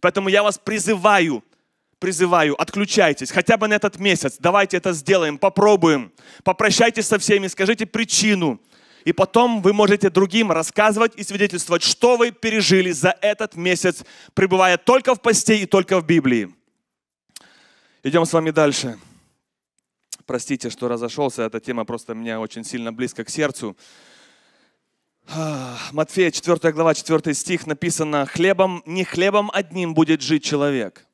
[0.00, 1.44] Поэтому я вас призываю–
[1.98, 4.36] призываю, отключайтесь хотя бы на этот месяц.
[4.38, 6.12] Давайте это сделаем, попробуем.
[6.44, 8.60] Попрощайтесь со всеми, скажите причину.
[9.04, 14.04] И потом вы можете другим рассказывать и свидетельствовать, что вы пережили за этот месяц,
[14.34, 16.54] пребывая только в посте и только в Библии.
[18.02, 18.98] Идем с вами дальше.
[20.28, 23.78] Простите, что разошелся, эта тема просто мне очень сильно близко к сердцу.
[25.92, 31.06] Матфея 4 глава, 4 стих написано, «Хлебом, не хлебом одним будет жить человек,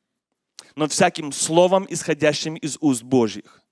[0.75, 3.63] но всяким словом, исходящим из уст Божьих.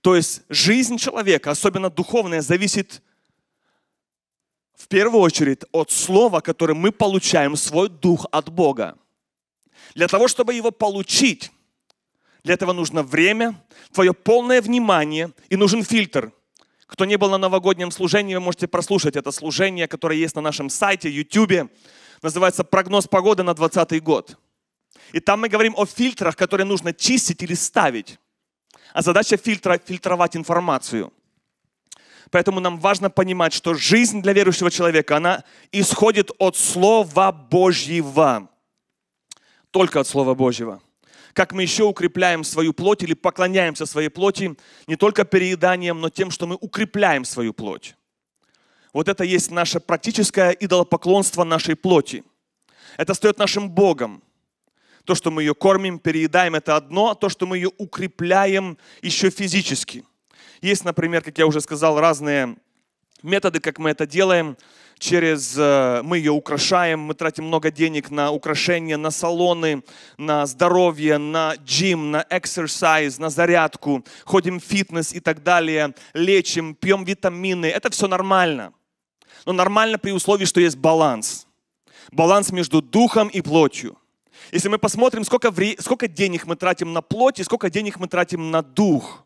[0.00, 3.02] То есть жизнь человека, особенно духовная, зависит
[4.74, 8.96] в первую очередь от слова, которое мы получаем, свой дух от Бога.
[9.94, 11.50] Для того, чтобы его получить,
[12.46, 13.60] для этого нужно время,
[13.92, 16.32] твое полное внимание и нужен фильтр.
[16.86, 20.70] Кто не был на новогоднем служении, вы можете прослушать это служение, которое есть на нашем
[20.70, 21.68] сайте, YouTube.
[22.22, 24.38] Называется «Прогноз погоды на 2020 год».
[25.10, 28.16] И там мы говорим о фильтрах, которые нужно чистить или ставить.
[28.92, 31.12] А задача фильтра– фильтровать информацию.
[32.30, 35.42] Поэтому нам важно понимать, что жизнь для верующего человека, она
[35.72, 38.48] исходит от Слова Божьего.
[39.72, 40.80] Только от Слова Божьего.
[41.36, 44.56] Как мы еще укрепляем свою плоть или поклоняемся своей плоти
[44.86, 47.94] не только перееданием, но тем, что мы укрепляем свою плоть.
[48.94, 52.24] Вот это есть наше практическое идолопоклонство нашей плоти.
[52.96, 54.22] Это стоит нашим Богом.
[55.04, 59.28] То, что мы ее кормим, переедаем, это одно, а то, что мы ее укрепляем еще
[59.28, 60.04] физически–
[60.60, 62.56] есть, например, как я уже сказал, разные
[63.22, 64.56] методы, как мы это делаем.
[64.98, 69.82] Через э, мы ее украшаем, мы тратим много денег на украшения, на салоны,
[70.16, 76.74] на здоровье, на джим, на exercise, на зарядку, ходим в фитнес и так далее, лечим,
[76.74, 77.66] пьем витамины.
[77.66, 78.72] Это все нормально.
[79.44, 81.46] Но нормально при условии, что есть баланс.
[82.10, 83.98] Баланс между духом и плотью.
[84.50, 88.08] Если мы посмотрим, сколько, вре- сколько денег мы тратим на плоть и сколько денег мы
[88.08, 89.24] тратим на дух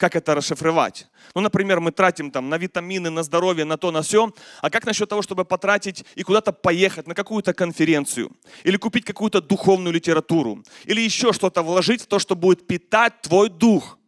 [0.00, 1.06] как это расшифровать.
[1.34, 4.32] Ну, например, мы тратим там на витамины, на здоровье, на то, на все.
[4.62, 8.30] А как насчет того, чтобы потратить и куда-то поехать на какую-то конференцию?
[8.64, 10.64] Или купить какую-то духовную литературу?
[10.86, 13.98] Или еще что-то вложить в то, что будет питать твой дух?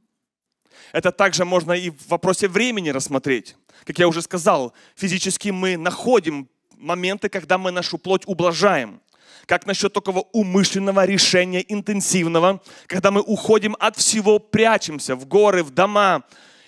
[0.93, 3.57] Это также можно и в вопросе времени рассмотреть.
[3.85, 9.02] Как я уже сказал, физически мы находим моменты, когда мы нашу плоть ублажаем.
[9.47, 15.71] Как насчет такого умышленного решения, интенсивного, когда мы уходим от всего, прячемся в горы, в
[15.71, 16.23] дома,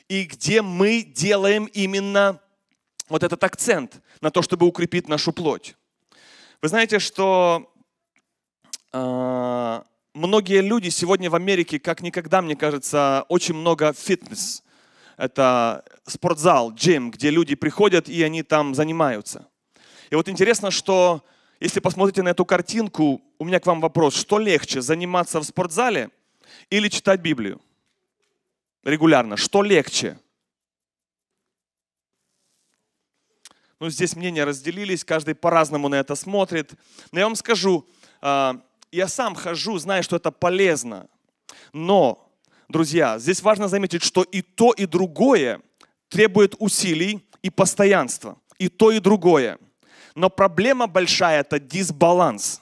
[0.09, 2.41] и где мы делаем именно
[3.09, 5.77] вот этот акцент на то, чтобы укрепить нашу плоть.
[6.63, 7.71] Вы знаете, что
[8.93, 9.83] э,
[10.15, 14.63] многие люди сегодня в Америке, как никогда, мне кажется, очень много фитнес.
[15.17, 19.47] Это спортзал, джим, где люди приходят и они там занимаются.
[20.11, 21.25] И вот интересно, что
[21.65, 24.15] если посмотрите на эту картинку, у меня к вам вопрос.
[24.15, 26.11] Что легче, заниматься в спортзале
[26.69, 27.59] или читать Библию?
[28.83, 29.39] Регулярно.
[29.39, 30.19] Что легче?
[33.81, 36.75] Ну, здесь мнения разделились, каждый по-разному на это смотрит.
[37.13, 37.89] Но я вам скажу,
[38.21, 38.61] а,
[38.93, 41.09] я сам хожу, знаю, что это полезно.
[41.73, 42.31] Но,
[42.69, 45.63] друзья, здесь важно заметить, что и то, и другое
[46.11, 48.39] требует усилий и постоянства.
[48.59, 49.59] И то, и другое.
[50.15, 52.61] Но проблема большая– это дисбаланс.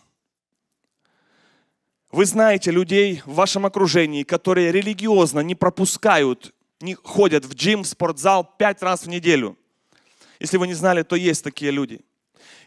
[2.10, 7.86] Вы знаете людей в вашем окружении, которые религиозно не пропускают, не ходят в джим, в
[7.86, 9.56] спортзал пять раз в неделю.
[10.40, 12.00] Если вы не знали, то есть такие люди.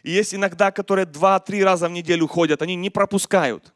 [0.02, 3.72] И есть иногда, которые два-три раза в неделю ходят, они не пропускают.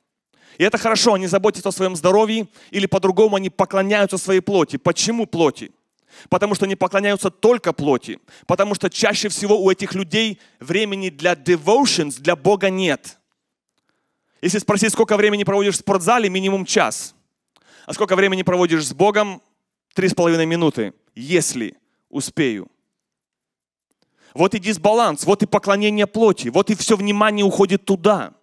[0.58, 4.76] И это хорошо, они заботятся о своем здоровье, или по-другому они поклоняются своей плоти.
[4.76, 5.72] Почему плоти?
[6.28, 8.18] Потому что они поклоняются только плоти.
[8.46, 13.18] Потому что чаще всего у этих людей времени для devotions, для Бога нет.
[14.42, 17.14] Если спросить, сколько времени проводишь в спортзале, минимум час.
[17.86, 19.42] А сколько времени проводишь с Богом?
[19.94, 21.76] Три с половиной минуты, если
[22.08, 22.68] успею.
[24.34, 28.34] Вот и дисбаланс, вот и поклонение плоти, вот и все внимание уходит туда–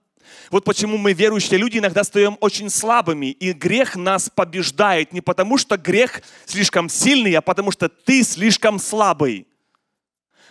[0.49, 5.57] вот почему мы, верующие люди, иногда стаем очень слабыми, и грех нас побеждает не потому,
[5.57, 9.47] что грех слишком сильный, а потому что ты слишком слабый.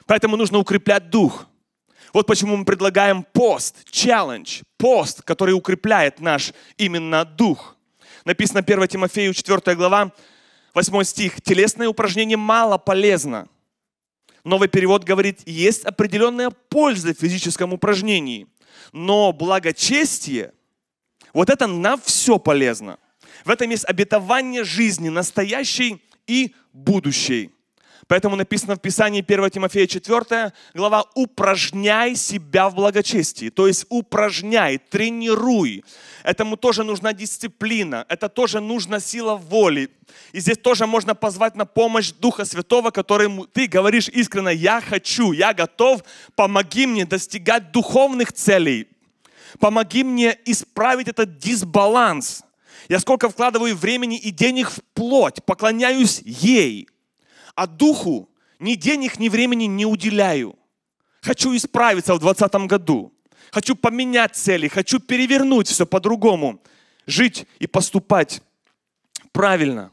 [0.06, 1.46] Поэтому нужно укреплять дух.
[2.12, 7.76] Вот почему мы предлагаем пост, челлендж, пост, который укрепляет наш именно дух.
[8.24, 10.12] Написано 1 Тимофею 4 глава,
[10.74, 11.40] 8 стих.
[11.42, 13.48] Телесное упражнение мало полезно.
[14.44, 18.46] Новый перевод говорит, есть определенная польза в физическом упражнении–
[18.92, 20.52] но благочестие,
[21.32, 22.98] вот это на все полезно.
[23.44, 27.50] В этом есть обетование жизни, настоящей и будущей.
[28.08, 33.48] Поэтому написано в Писании 1 Тимофея 4 глава «Упражняй себя в благочестии».
[33.48, 35.84] То есть упражняй, тренируй.
[36.22, 39.90] Этому тоже нужна дисциплина, это тоже нужна сила воли.
[40.30, 45.32] И здесь тоже можно позвать на помощь Духа Святого, которым ты говоришь искренне «Я хочу,
[45.32, 46.02] я готов,
[46.36, 48.88] помоги мне достигать духовных целей».
[49.58, 52.42] Помоги мне исправить этот дисбаланс.
[52.88, 56.88] Я сколько вкладываю времени и денег в плоть, поклоняюсь ей–
[57.56, 58.28] а духу
[58.60, 60.56] ни денег, ни времени не уделяю.
[61.22, 63.12] Хочу исправиться в 2020 году.
[63.50, 66.62] Хочу поменять цели, хочу перевернуть все по-другому.
[67.06, 68.42] Жить и поступать
[69.32, 69.90] правильно.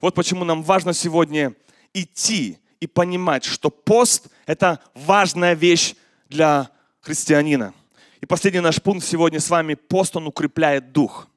[0.00, 1.54] Вот почему нам важно сегодня
[1.92, 5.94] идти и понимать, что пост– это важная вещь
[6.28, 7.72] для христианина.
[8.20, 11.28] И последний наш пункт сегодня с вами– пост, он укрепляет дух.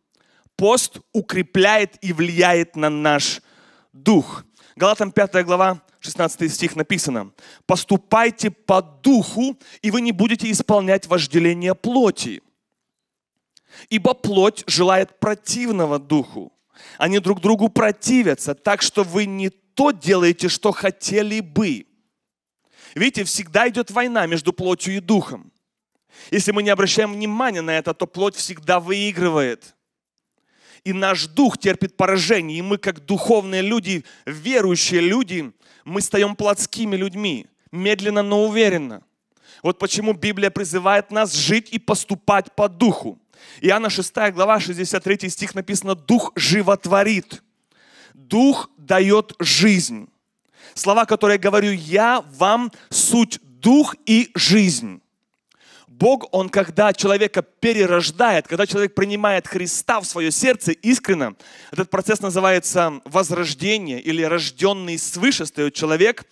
[0.55, 3.41] Пост укрепляет и влияет на наш
[3.93, 4.43] дух.
[4.77, 7.31] Галатам 5 глава, 16 стих написано.
[7.65, 12.43] «Поступайте по духу, и вы не будете исполнять вожделение плоти.
[13.89, 16.53] Ибо плоть желает противного духу.
[16.99, 21.87] Они друг другу противятся, так что вы не то делаете, что хотели бы.
[22.93, 25.51] Видите, всегда идет война между плотью и духом.
[26.29, 29.75] Если мы не обращаем внимания на это, то плоть всегда выигрывает.
[30.87, 32.59] И наш дух терпит поражение.
[32.59, 35.51] И мы, как духовные люди, верующие люди,
[35.83, 37.47] мы стаем плотскими людьми.
[37.73, 39.01] Медленно, но уверенно.
[39.61, 43.19] Вот почему Библия призывает нас жить и поступать по духу.
[43.59, 47.43] Иоанна 6 глава 63 стих написано «Дух животворит».
[48.13, 50.07] Дух дает жизнь.
[50.73, 55.01] Слова, которые говорю я, вам суть дух и жизнь.
[55.97, 61.35] Бог, Он когда человека перерождает, когда человек принимает Христа в свое сердце искренно,
[61.71, 66.25] этот процесс называется возрождение или рожденный свыше стоит человек,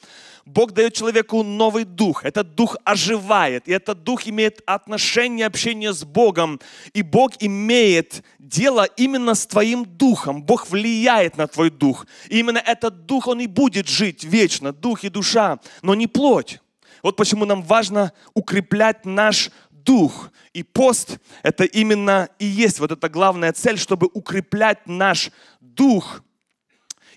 [0.45, 2.24] Бог дает человеку новый дух.
[2.24, 6.59] Этот дух оживает, и этот дух имеет отношение, общение с Богом.
[6.93, 10.43] И Бог имеет дело именно с твоим духом.
[10.43, 12.05] Бог влияет на твой дух.
[12.30, 16.59] И именно этот дух, он и будет жить вечно, дух и душа, но не плоть.
[17.06, 20.32] Вот почему нам важно укреплять наш дух.
[20.53, 25.30] И пост– это именно и есть вот эта главная цель, чтобы укреплять наш
[25.62, 26.24] дух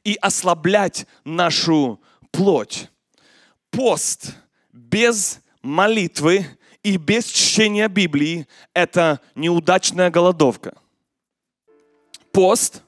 [0.04, 2.90] и ослаблять нашу плоть
[3.70, 4.34] пост
[4.74, 6.46] без молитвы
[6.82, 10.76] и без чтения Библии– это неудачная голодовка.
[12.30, 12.82] Пост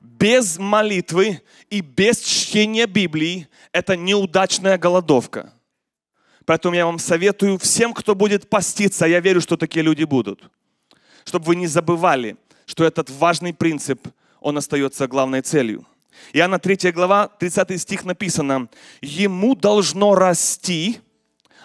[0.00, 5.52] без молитвы и без чтения Библии– это неудачная голодовка.
[6.44, 10.50] Поэтому я вам советую всем, кто будет поститься, я верю, что такие люди будут,
[11.24, 12.36] чтобы вы не забывали,
[12.66, 14.08] что этот важный принцип,
[14.40, 15.86] он остается главной целью.
[16.32, 18.68] Иоанна 3 глава, 30 стих написано,
[19.00, 21.00] «Ему должно расти,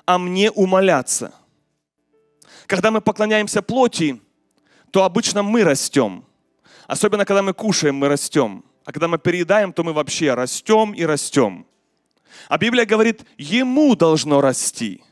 [0.06, 1.34] а мне умоляться».
[2.66, 4.22] Когда мы поклоняемся плоти,
[4.92, 6.26] то обычно мы растем.
[6.86, 8.64] Особенно, когда мы кушаем, мы растем.
[8.86, 11.66] А когда мы переедаем, то мы вообще растем и растем.
[12.48, 15.04] А Библия говорит, Ему должно расти.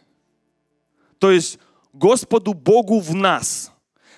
[1.19, 1.59] То есть
[1.93, 3.71] Господу Богу в нас.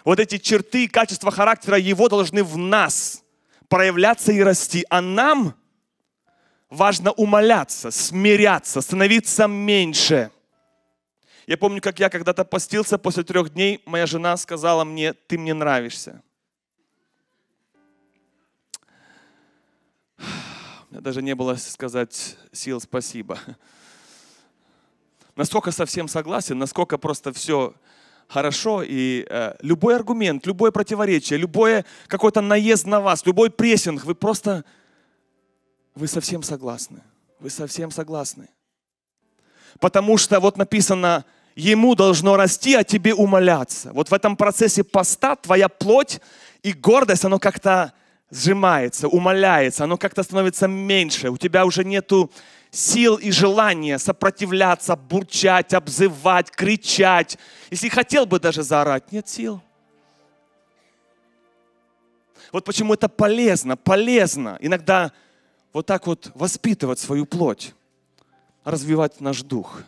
[0.03, 3.23] Вот эти черты, качества характера Его должны в нас
[3.67, 4.85] проявляться и расти.
[4.89, 5.55] А нам
[6.69, 10.31] важно умоляться, смиряться, становиться меньше.
[11.45, 15.53] Я помню, как я когда-то постился, после трех дней моя жена сказала мне, ты мне
[15.53, 16.21] нравишься.
[21.01, 23.39] Даже не было сказать сил спасибо.
[25.35, 27.75] Насколько совсем согласен, насколько просто все
[28.27, 34.15] хорошо, и э, любой аргумент, любое противоречие, любое какой-то наезд на вас, любой прессинг, вы
[34.15, 34.65] просто,
[35.95, 37.01] вы совсем согласны.
[37.39, 38.49] Вы совсем согласны.
[39.79, 41.23] Потому что вот написано,
[41.55, 43.93] ему должно расти, а тебе умоляться.
[43.93, 46.19] Вот в этом процессе поста твоя плоть
[46.63, 47.93] и гордость, оно как-то
[48.29, 51.29] сжимается, умоляется, оно как-то становится меньше.
[51.29, 52.31] У тебя уже нету
[52.71, 57.37] сил и желания сопротивляться, бурчать, обзывать, кричать.
[57.71, 59.61] Если хотел бы даже заорать, нет сил.
[62.51, 65.11] Вот почему это полезно, полезно иногда
[65.73, 67.73] вот так вот воспитывать свою плоть,
[68.63, 69.83] развивать наш дух.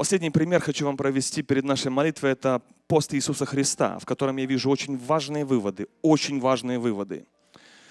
[0.00, 2.30] Последний пример хочу вам провести перед нашей молитвой.
[2.30, 7.26] Это пост Иисуса Христа, в котором я вижу очень важные выводы, очень важные выводы.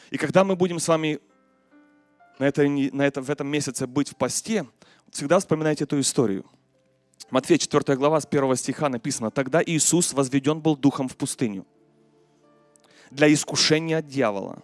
[0.09, 1.19] И когда мы будем с вами
[2.39, 4.65] на, это, на это, в этом месяце быть в посте,
[5.11, 6.45] всегда вспоминайте эту историю.
[7.29, 11.67] Матфея 4 глава с 1 стиха написано, «Тогда Иисус возведен был духом в пустыню
[13.11, 14.63] для искушения от дьявола,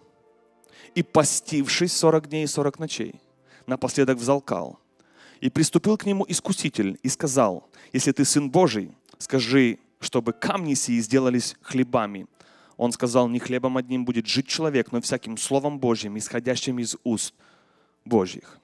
[0.96, 3.14] и постившись 40 дней и 40 ночей,
[3.68, 4.80] напоследок взалкал.
[5.40, 11.00] И приступил к нему искуситель и сказал, если ты сын Божий, скажи, чтобы камни сии
[11.00, 12.26] сделались хлебами.
[12.76, 17.34] Он сказал, не хлебом одним будет жить человек, но всяким словом Божьим, исходящим из уст
[18.04, 18.60] Божьих.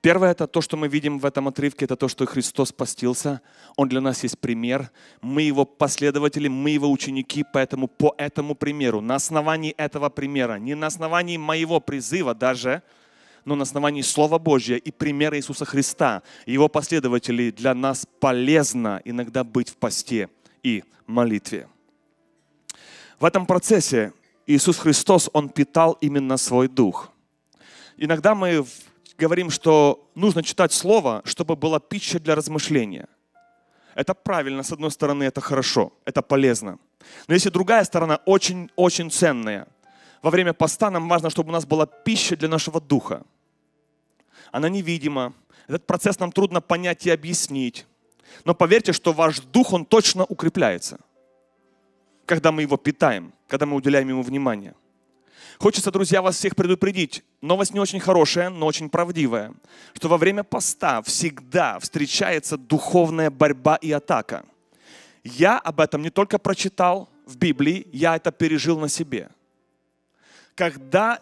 [0.00, 3.40] Первое, это то, что мы видим в этом отрывке, это то, что Христос постился.
[3.76, 4.90] Он для нас есть пример.
[5.22, 10.74] Мы его последователи, мы его ученики, поэтому по этому примеру, на основании этого примера, не
[10.74, 12.82] на основании моего призыва даже,
[13.44, 19.44] но на основании Слова Божьего и примера Иисуса Христа, его последователей, для нас полезно иногда
[19.44, 20.28] быть в посте
[20.62, 21.68] и молитве.
[23.18, 24.12] В этом процессе
[24.46, 27.10] Иисус Христос, Он питал именно свой дух–
[27.96, 28.64] иногда мы
[29.18, 33.08] говорим, что нужно читать Слово, чтобы была пища для размышления.
[33.94, 36.78] Это правильно, с одной стороны, это хорошо, это полезно.
[37.28, 39.68] Но если другая сторона очень-очень ценная,
[40.22, 43.22] во время поста нам важно, чтобы у нас была пища для нашего духа.
[44.54, 45.34] Она невидима,
[45.66, 47.86] этот процесс нам трудно понять и объяснить.
[48.44, 51.00] Но поверьте, что ваш дух, он точно укрепляется,
[52.24, 54.76] когда мы его питаем, когда мы уделяем ему внимание.
[55.58, 57.24] Хочется, друзья, вас всех предупредить.
[57.40, 59.52] Новость не очень хорошая, но очень правдивая.
[59.92, 64.44] Что во время поста всегда встречается духовная борьба и атака.
[65.24, 69.30] Я об этом не только прочитал в Библии, я это пережил на себе.
[70.54, 71.18] Когда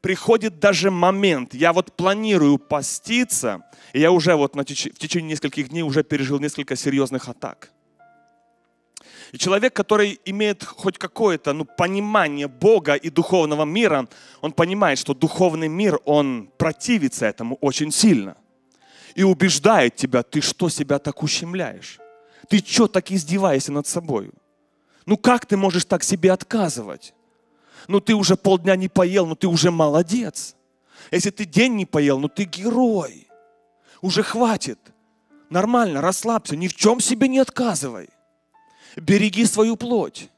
[0.00, 5.30] приходит даже момент, я вот планирую поститься, и я уже вот на теч- в течение
[5.30, 7.70] нескольких дней уже пережил несколько серьезных атак.
[9.32, 14.08] И человек, который имеет хоть какое-то ну, понимание Бога и духовного мира,
[14.40, 18.36] он понимает, что духовный мир, он противится этому очень сильно.
[19.14, 21.98] И убеждает тебя, ты что себя так ущемляешь?
[22.48, 24.30] Ты что так издеваешься над собой?
[25.04, 27.12] Ну как ты можешь так себе отказывать?
[27.86, 30.56] Ну ты уже полдня не поел, ну ты уже молодец.
[31.10, 33.28] Если ты день не поел, ну ты герой.
[34.02, 34.78] Уже хватит.
[35.50, 38.10] Нормально, расслабься, ни в чем себе не отказывай
[39.00, 40.30] береги свою плоть.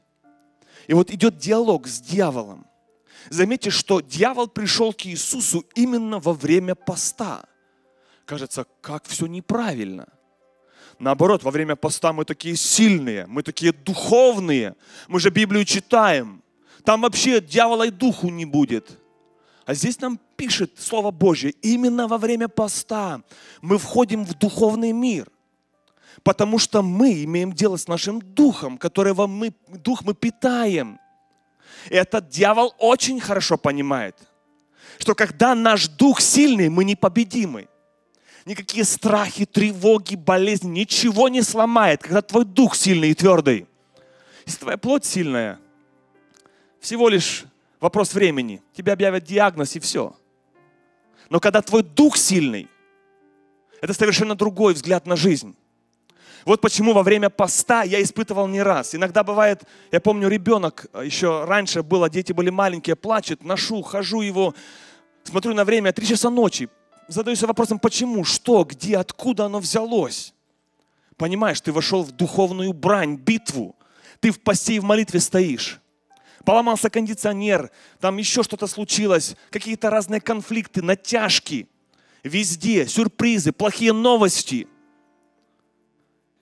[0.87, 2.65] И вот идет диалог с дьяволом.
[3.29, 7.45] Заметьте, что дьявол пришел к Иисусу именно во время поста.
[8.25, 10.07] Кажется, как все неправильно.
[10.99, 14.75] Наоборот, во время поста мы такие сильные, мы такие духовные.
[15.07, 16.43] Мы же Библию читаем.
[16.83, 18.97] Там вообще дьявола и духу не будет.
[19.65, 23.21] А здесь нам пишет Слово Божье, именно во время поста
[23.61, 25.27] мы входим в духовный мир–
[26.23, 30.99] Потому что мы имеем дело с нашим духом, которого мы, дух мы питаем.
[31.89, 34.15] И этот дьявол очень хорошо понимает,
[34.99, 37.67] что когда наш дух сильный, мы непобедимы.
[38.45, 43.67] Никакие страхи, тревоги, болезни, ничего не сломает, когда твой дух сильный и твердый.
[44.45, 45.59] Если твоя плоть сильная,
[46.81, 47.45] всего лишь
[47.79, 48.61] вопрос времени.
[48.73, 50.13] Тебе объявят диагноз и все.
[51.29, 52.67] Но когда твой дух сильный,
[53.81, 55.55] это совершенно другой взгляд на жизнь.
[56.43, 58.95] Вот почему во время поста я испытывал не раз.
[58.95, 64.21] Иногда бывает, я помню, ребенок э, еще раньше было, дети были маленькие, плачет, ношу, хожу
[64.21, 64.55] его,
[65.23, 66.67] смотрю на время, три часа ночи,
[67.07, 70.33] задаюсь вопросом, почему, что, где, откуда оно взялось.
[71.15, 73.75] Понимаешь, ты вошел в духовную брань, битву.
[74.19, 75.80] Ты в посте и в молитве стоишь.
[76.45, 81.67] Поломался кондиционер, там еще что-то случилось, какие-то разные конфликты, натяжки.
[82.23, 84.67] Везде сюрпризы, плохие новости–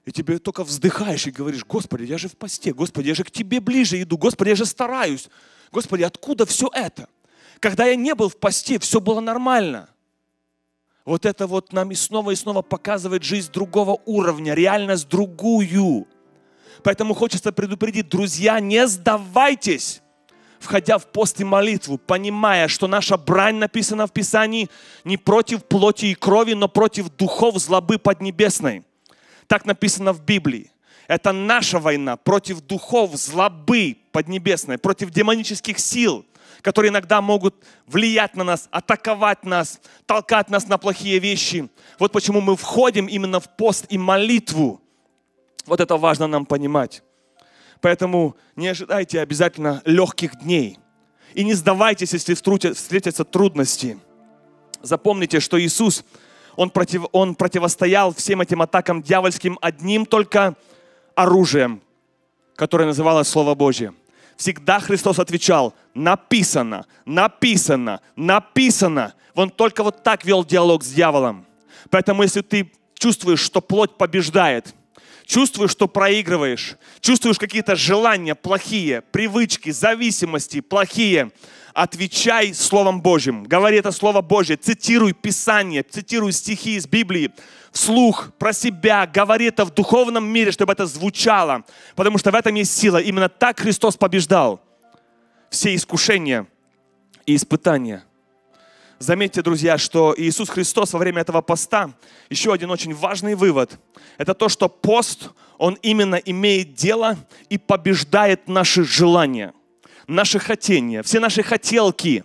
[0.10, 3.30] и тебе только вздыхаешь и говоришь, Господи, я же в посте, Господи, я же к
[3.30, 5.30] Тебе ближе иду, Господи, я же стараюсь.
[5.72, 7.08] Господи, откуда все это?
[7.60, 9.88] Когда я не был в посте, все было нормально.
[11.06, 16.08] Вот это вот нам и снова и снова показывает жизнь другого уровня, реальность другую.
[16.84, 20.02] Поэтому хочется предупредить, друзья, не сдавайтесь,
[20.60, 24.70] входя в пост и молитву, понимая, что наша брань написана в Писании
[25.04, 28.84] не против плоти и крови, но против духов злобы поднебесной.
[29.48, 30.72] Так написано в Библии.
[31.08, 36.24] Это наша война против духов злобы поднебесной, против демонических сил,
[36.62, 37.56] которые иногда могут
[37.88, 41.68] влиять на нас, атаковать нас, толкать нас на плохие вещи.
[41.98, 44.82] Вот почему мы входим именно в пост и молитву.
[45.66, 47.04] Вот это важно нам понимать.
[47.82, 50.80] Поэтому не ожидайте обязательно легких дней.
[51.34, 54.00] И не сдавайтесь, если встретятся трудности.
[54.82, 56.04] Запомните, что Иисус
[56.56, 60.56] он, против, он противостоял всем этим атакам дьявольским одним только
[61.16, 61.82] оружием,
[62.56, 63.94] которое называлось Слово Божье.
[64.36, 69.14] Всегда Христос отвечал, написано, написано, написано.
[69.36, 71.46] Он только вот так вел диалог с дьяволом.
[71.90, 74.76] Поэтому если ты чувствуешь, что плоть побеждает,
[75.30, 81.32] чувствуешь, что проигрываешь, чувствуешь какие-то желания плохие, привычки, зависимости плохие,
[81.74, 83.44] отвечай Словом Божьим.
[83.44, 87.32] Говори это Слово Божье, цитируй Писание, цитируй стихи из Библии
[87.72, 91.64] вслух, про себя, говори это в духовном мире, чтобы это звучало,
[91.96, 92.98] потому что в этом есть сила.
[92.98, 94.60] Именно так Христос побеждал
[95.52, 96.48] все искушения
[97.28, 98.04] и испытания.
[99.00, 101.92] Заметьте, друзья, что Иисус Христос во время этого поста,
[102.30, 103.80] еще один очень важный вывод,
[104.18, 107.18] это то, что пост, он именно имеет дело
[107.50, 109.54] и побеждает наши желания
[110.10, 112.24] наши хотения, все наши хотелки.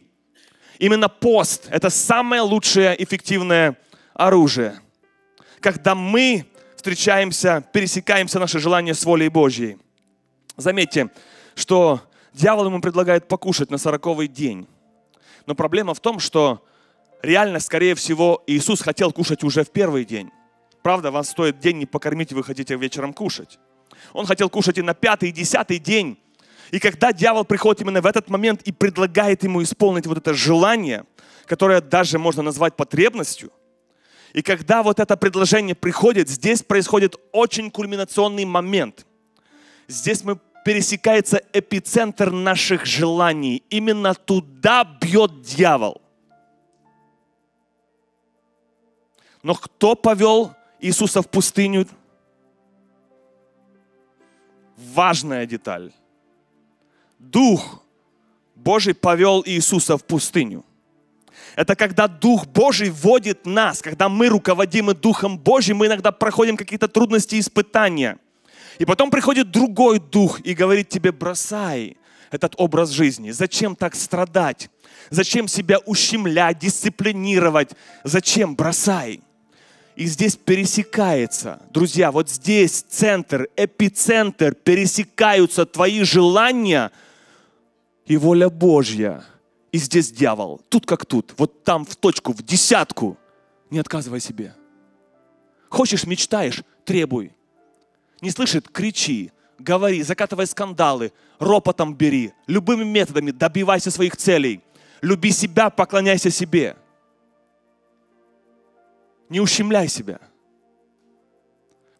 [0.78, 3.76] Именно пост– это самое лучшее эффективное
[4.14, 4.80] оружие.
[5.60, 6.46] Когда мы
[6.76, 9.78] встречаемся, пересекаемся наши желания с волей Божьей.
[10.56, 11.10] Заметьте,
[11.54, 12.00] что
[12.32, 14.66] дьявол ему предлагает покушать на сороковый день.
[15.46, 16.64] Но проблема в том, что
[17.22, 20.30] реально, скорее всего, Иисус хотел кушать уже в первый день.
[20.82, 23.58] Правда, вас стоит день не покормить, вы хотите вечером кушать.
[24.12, 26.18] Он хотел кушать и на пятый, и десятый день.
[26.70, 31.04] И когда дьявол приходит именно в этот момент и предлагает ему исполнить вот это желание,
[31.46, 33.50] которое даже можно назвать потребностью,
[34.32, 39.06] и когда вот это предложение приходит, здесь происходит очень кульминационный момент.
[39.86, 43.62] Здесь мы пересекается эпицентр наших желаний.
[43.70, 46.00] Именно туда бьет дьявол.
[49.42, 51.86] Но кто повел Иисуса в пустыню?
[54.76, 55.92] Важная деталь.
[57.18, 57.82] Дух
[58.54, 60.64] Божий повел Иисуса в пустыню.
[61.56, 66.88] Это когда Дух Божий вводит нас, когда мы руководимы Духом Божьим, мы иногда проходим какие-то
[66.88, 68.18] трудности и испытания.
[68.78, 71.96] И потом приходит другой Дух и говорит тебе, бросай
[72.30, 73.30] этот образ жизни.
[73.30, 74.70] Зачем так страдать?
[75.10, 77.70] Зачем себя ущемлять, дисциплинировать?
[78.02, 78.56] Зачем?
[78.56, 79.20] Бросай.
[79.96, 86.90] И здесь пересекается, друзья, вот здесь центр, эпицентр, пересекаются твои желания
[88.04, 89.22] и воля Божья.
[89.70, 93.16] И здесь дьявол, тут как тут, вот там в точку, в десятку.
[93.70, 94.54] Не отказывай себе.
[95.68, 97.32] Хочешь, мечтаешь, требуй.
[98.24, 104.62] Не слышит, кричи, говори, закатывай скандалы, ропотом бери, любыми методами добивайся своих целей.
[105.02, 106.74] Люби себя, поклоняйся себе.
[109.28, 110.20] Не ущемляй себя.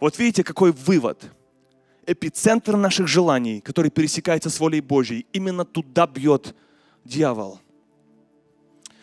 [0.00, 1.30] Вот видите, какой вывод.
[2.06, 6.56] Эпицентр наших желаний, который пересекается с волей Божьей, именно туда бьет
[7.04, 7.60] дьявол.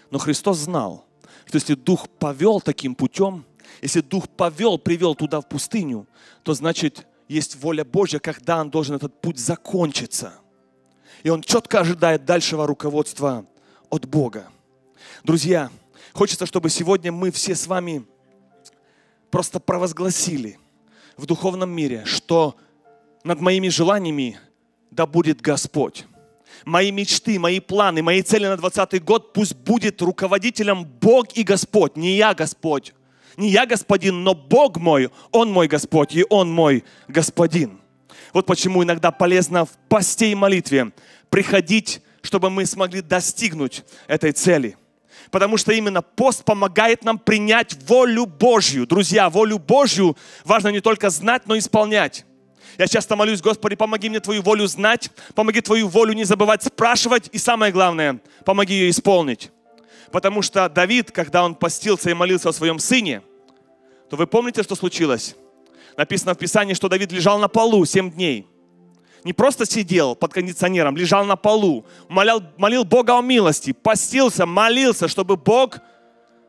[0.09, 1.05] Но Христос знал,
[1.45, 3.45] что если Дух повел таким путем,
[3.83, 6.07] если Дух повел, привел туда в пустыню,
[6.41, 10.33] то значит есть воля Божья, когда Он должен этот путь закончиться.
[11.23, 13.45] И Он четко ожидает дальшего руководства
[13.89, 14.49] от Бога.
[15.23, 15.69] Друзья,
[16.11, 18.05] хочется, чтобы сегодня мы все с вами
[19.29, 20.59] просто провозгласили
[21.15, 22.57] в духовном мире, что
[23.23, 24.37] над моими желаниями
[24.89, 26.05] да будет Господь.
[26.65, 31.95] Мои мечты, мои планы, мои цели на 20 год пусть будет руководителем Бог и Господь,
[31.95, 32.93] не я Господь.
[33.37, 37.79] Не я господин, но Бог мой, Он мой Господь, и Он мой господин.
[38.33, 40.91] Вот почему иногда полезно в посте и молитве
[41.29, 44.77] приходить, чтобы мы смогли достигнуть этой цели.
[45.29, 48.85] Потому что именно пост помогает нам принять волю Божью.
[48.85, 52.25] Друзья, волю Божью важно не только знать, но и исполнять.
[52.77, 57.29] Я часто молюсь, Господи, помоги мне Твою волю знать, помоги Твою волю не забывать спрашивать,
[57.31, 59.51] и самое главное, помоги ее исполнить.
[60.11, 63.21] Потому что Давид, когда он постился и молился о своем сыне,
[64.09, 65.35] то вы помните, что случилось?
[65.97, 68.47] Написано в Писании, что Давид лежал на полу семь дней.
[69.23, 75.07] Не просто сидел под кондиционером, лежал на полу, молил, молил Бога о милости, постился, молился,
[75.07, 75.79] чтобы Бог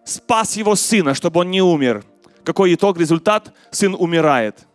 [0.05, 2.05] спас его сына, чтобы он не умер.
[2.45, 3.53] Какой итог, результат?
[3.71, 4.67] Сын умирает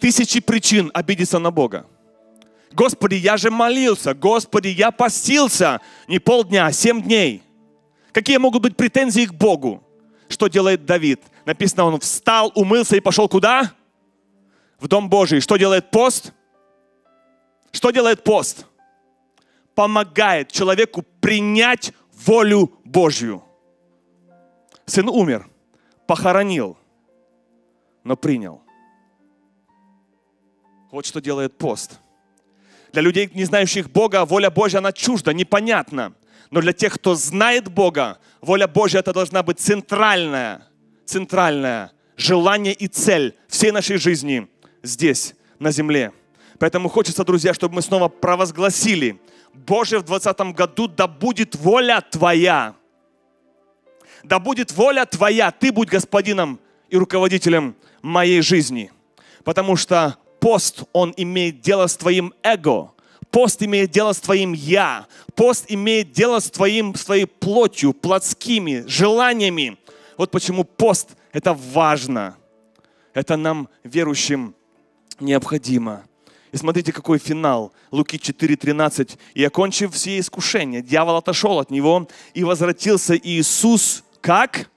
[0.00, 1.86] тысячи причин обидеться на Бога.
[2.72, 7.42] Господи, я же молился, Господи, я постился не полдня, а семь дней.
[8.12, 9.82] Какие могут быть претензии к Богу?
[10.28, 11.20] Что делает Давид?
[11.44, 13.72] Написано, он встал, умылся и пошел куда?
[14.78, 15.40] В Дом Божий.
[15.40, 16.32] Что делает пост?
[17.72, 18.66] Что делает пост?
[19.74, 23.42] Помогает человеку принять волю Божью.
[24.86, 25.48] Сын умер,
[26.06, 26.76] похоронил,
[28.04, 28.62] но принял.
[30.90, 31.98] Вот что делает пост.
[32.92, 36.12] Для людей, не знающих Бога, воля Божья, она чужда, непонятна.
[36.50, 40.66] Но для тех, кто знает Бога, воля Божья это должна быть центральная,
[41.04, 44.48] центральная желание и цель всей нашей жизни
[44.82, 46.12] здесь, на земле.
[46.58, 49.20] Поэтому хочется, друзья, чтобы мы снова провозгласили,
[49.54, 52.74] Боже, в 2020 году да будет воля Твоя.
[54.22, 58.92] Да будет воля Твоя, Ты будь господином и руководителем моей жизни.
[59.44, 62.90] Потому что пост, он имеет дело с твоим эго.
[63.30, 65.06] Пост имеет дело с твоим «я».
[65.36, 69.78] Пост имеет дело с, твоим, с твоей плотью, плотскими желаниями.
[70.16, 72.36] Вот почему пост– это важно.
[73.14, 74.54] Это нам, верующим,
[75.20, 76.04] необходимо.
[76.50, 77.72] И смотрите, какой финал.
[77.92, 79.16] Луки 4.13.
[79.34, 84.68] «И окончив все искушения, дьявол отошел от него, и возвратился Иисус как?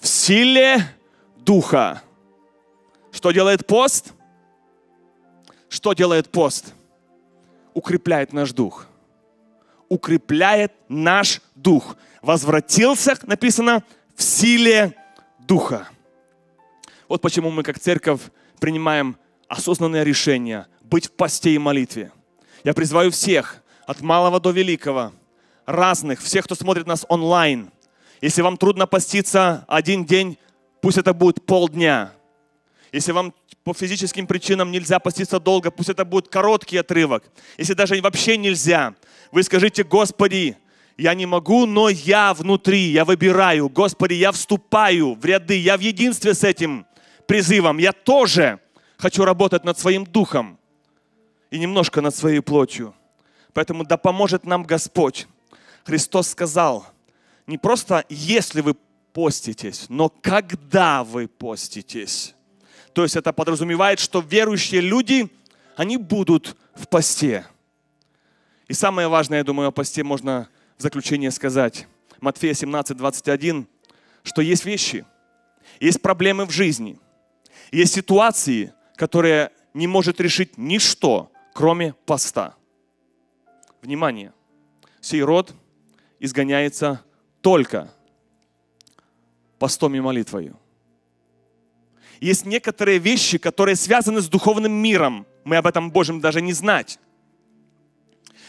[0.00, 0.88] В силе
[1.36, 2.02] Духа».
[3.12, 4.14] Что делает пост?
[5.72, 6.74] Что делает пост?
[7.72, 8.86] Укрепляет наш дух.
[9.88, 11.96] Укрепляет наш дух.
[12.20, 13.82] Возвратился, написано,
[14.14, 14.94] в силе
[15.38, 15.88] духа.
[17.08, 18.20] Вот почему мы как церковь
[18.60, 19.16] принимаем
[19.48, 22.12] осознанное решение быть в посте и молитве.
[22.64, 25.12] Я призываю всех, от малого до великого,
[25.64, 27.70] разных, всех, кто смотрит нас онлайн.
[28.20, 30.36] Если вам трудно поститься один день,
[30.82, 32.12] пусть это будет полдня.
[32.92, 33.32] Если вам
[33.64, 37.24] по физическим причинам нельзя поститься долго, пусть это будет короткий отрывок.
[37.56, 38.94] Если даже вообще нельзя,
[39.30, 40.58] вы скажите, Господи,
[40.98, 43.70] я не могу, но я внутри, я выбираю.
[43.70, 46.86] Господи, я вступаю в ряды, я в единстве с этим
[47.26, 47.78] призывом.
[47.78, 48.60] Я тоже
[48.98, 50.58] хочу работать над своим духом
[51.50, 52.94] и немножко над своей плотью.
[53.54, 55.26] Поэтому да поможет нам Господь.
[55.84, 56.86] Христос сказал,
[57.46, 58.76] не просто если вы
[59.12, 62.34] поститесь, но когда вы поститесь.
[62.92, 65.30] То есть это подразумевает, что верующие люди,
[65.76, 67.46] они будут в посте.
[68.68, 71.86] И самое важное, я думаю, о посте можно в заключение сказать.
[72.20, 73.66] Матфея 17, 21,
[74.22, 75.04] что есть вещи,
[75.80, 76.98] есть проблемы в жизни,
[77.72, 82.54] есть ситуации, которые не может решить ничто, кроме поста.
[83.80, 84.32] Внимание!
[85.00, 85.52] Сей род
[86.20, 87.02] изгоняется
[87.40, 87.90] только
[89.58, 90.56] постом и молитвою.
[92.22, 95.26] Есть некоторые вещи, которые связаны с духовным миром.
[95.42, 97.00] Мы об этом можем даже не знать.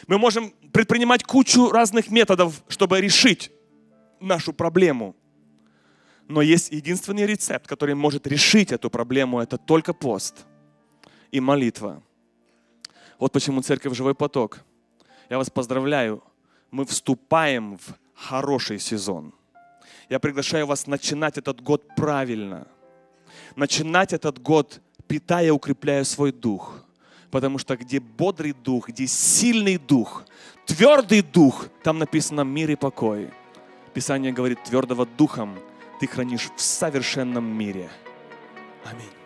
[0.05, 3.51] Мы можем предпринимать кучу разных методов, чтобы решить
[4.19, 5.15] нашу проблему.
[6.28, 10.45] Но есть единственный рецепт, который может решить эту проблему, это только пост
[11.32, 12.03] и молитва.
[13.17, 14.59] Вот почему церковь «Живой поток».
[15.32, 16.24] Я вас поздравляю,
[16.69, 19.34] мы вступаем в хороший сезон.
[20.09, 22.67] Я приглашаю вас начинать этот год правильно.
[23.56, 26.84] Начинать этот год, питая, укрепляя свой дух.
[27.32, 30.24] Потому что где бодрый дух, где сильный дух,
[30.66, 33.32] твердый дух, там написано мир и покой.
[33.93, 35.58] Писание говорит, твердого духом
[35.99, 37.89] ты хранишь в совершенном мире.
[38.86, 39.22] Аминь.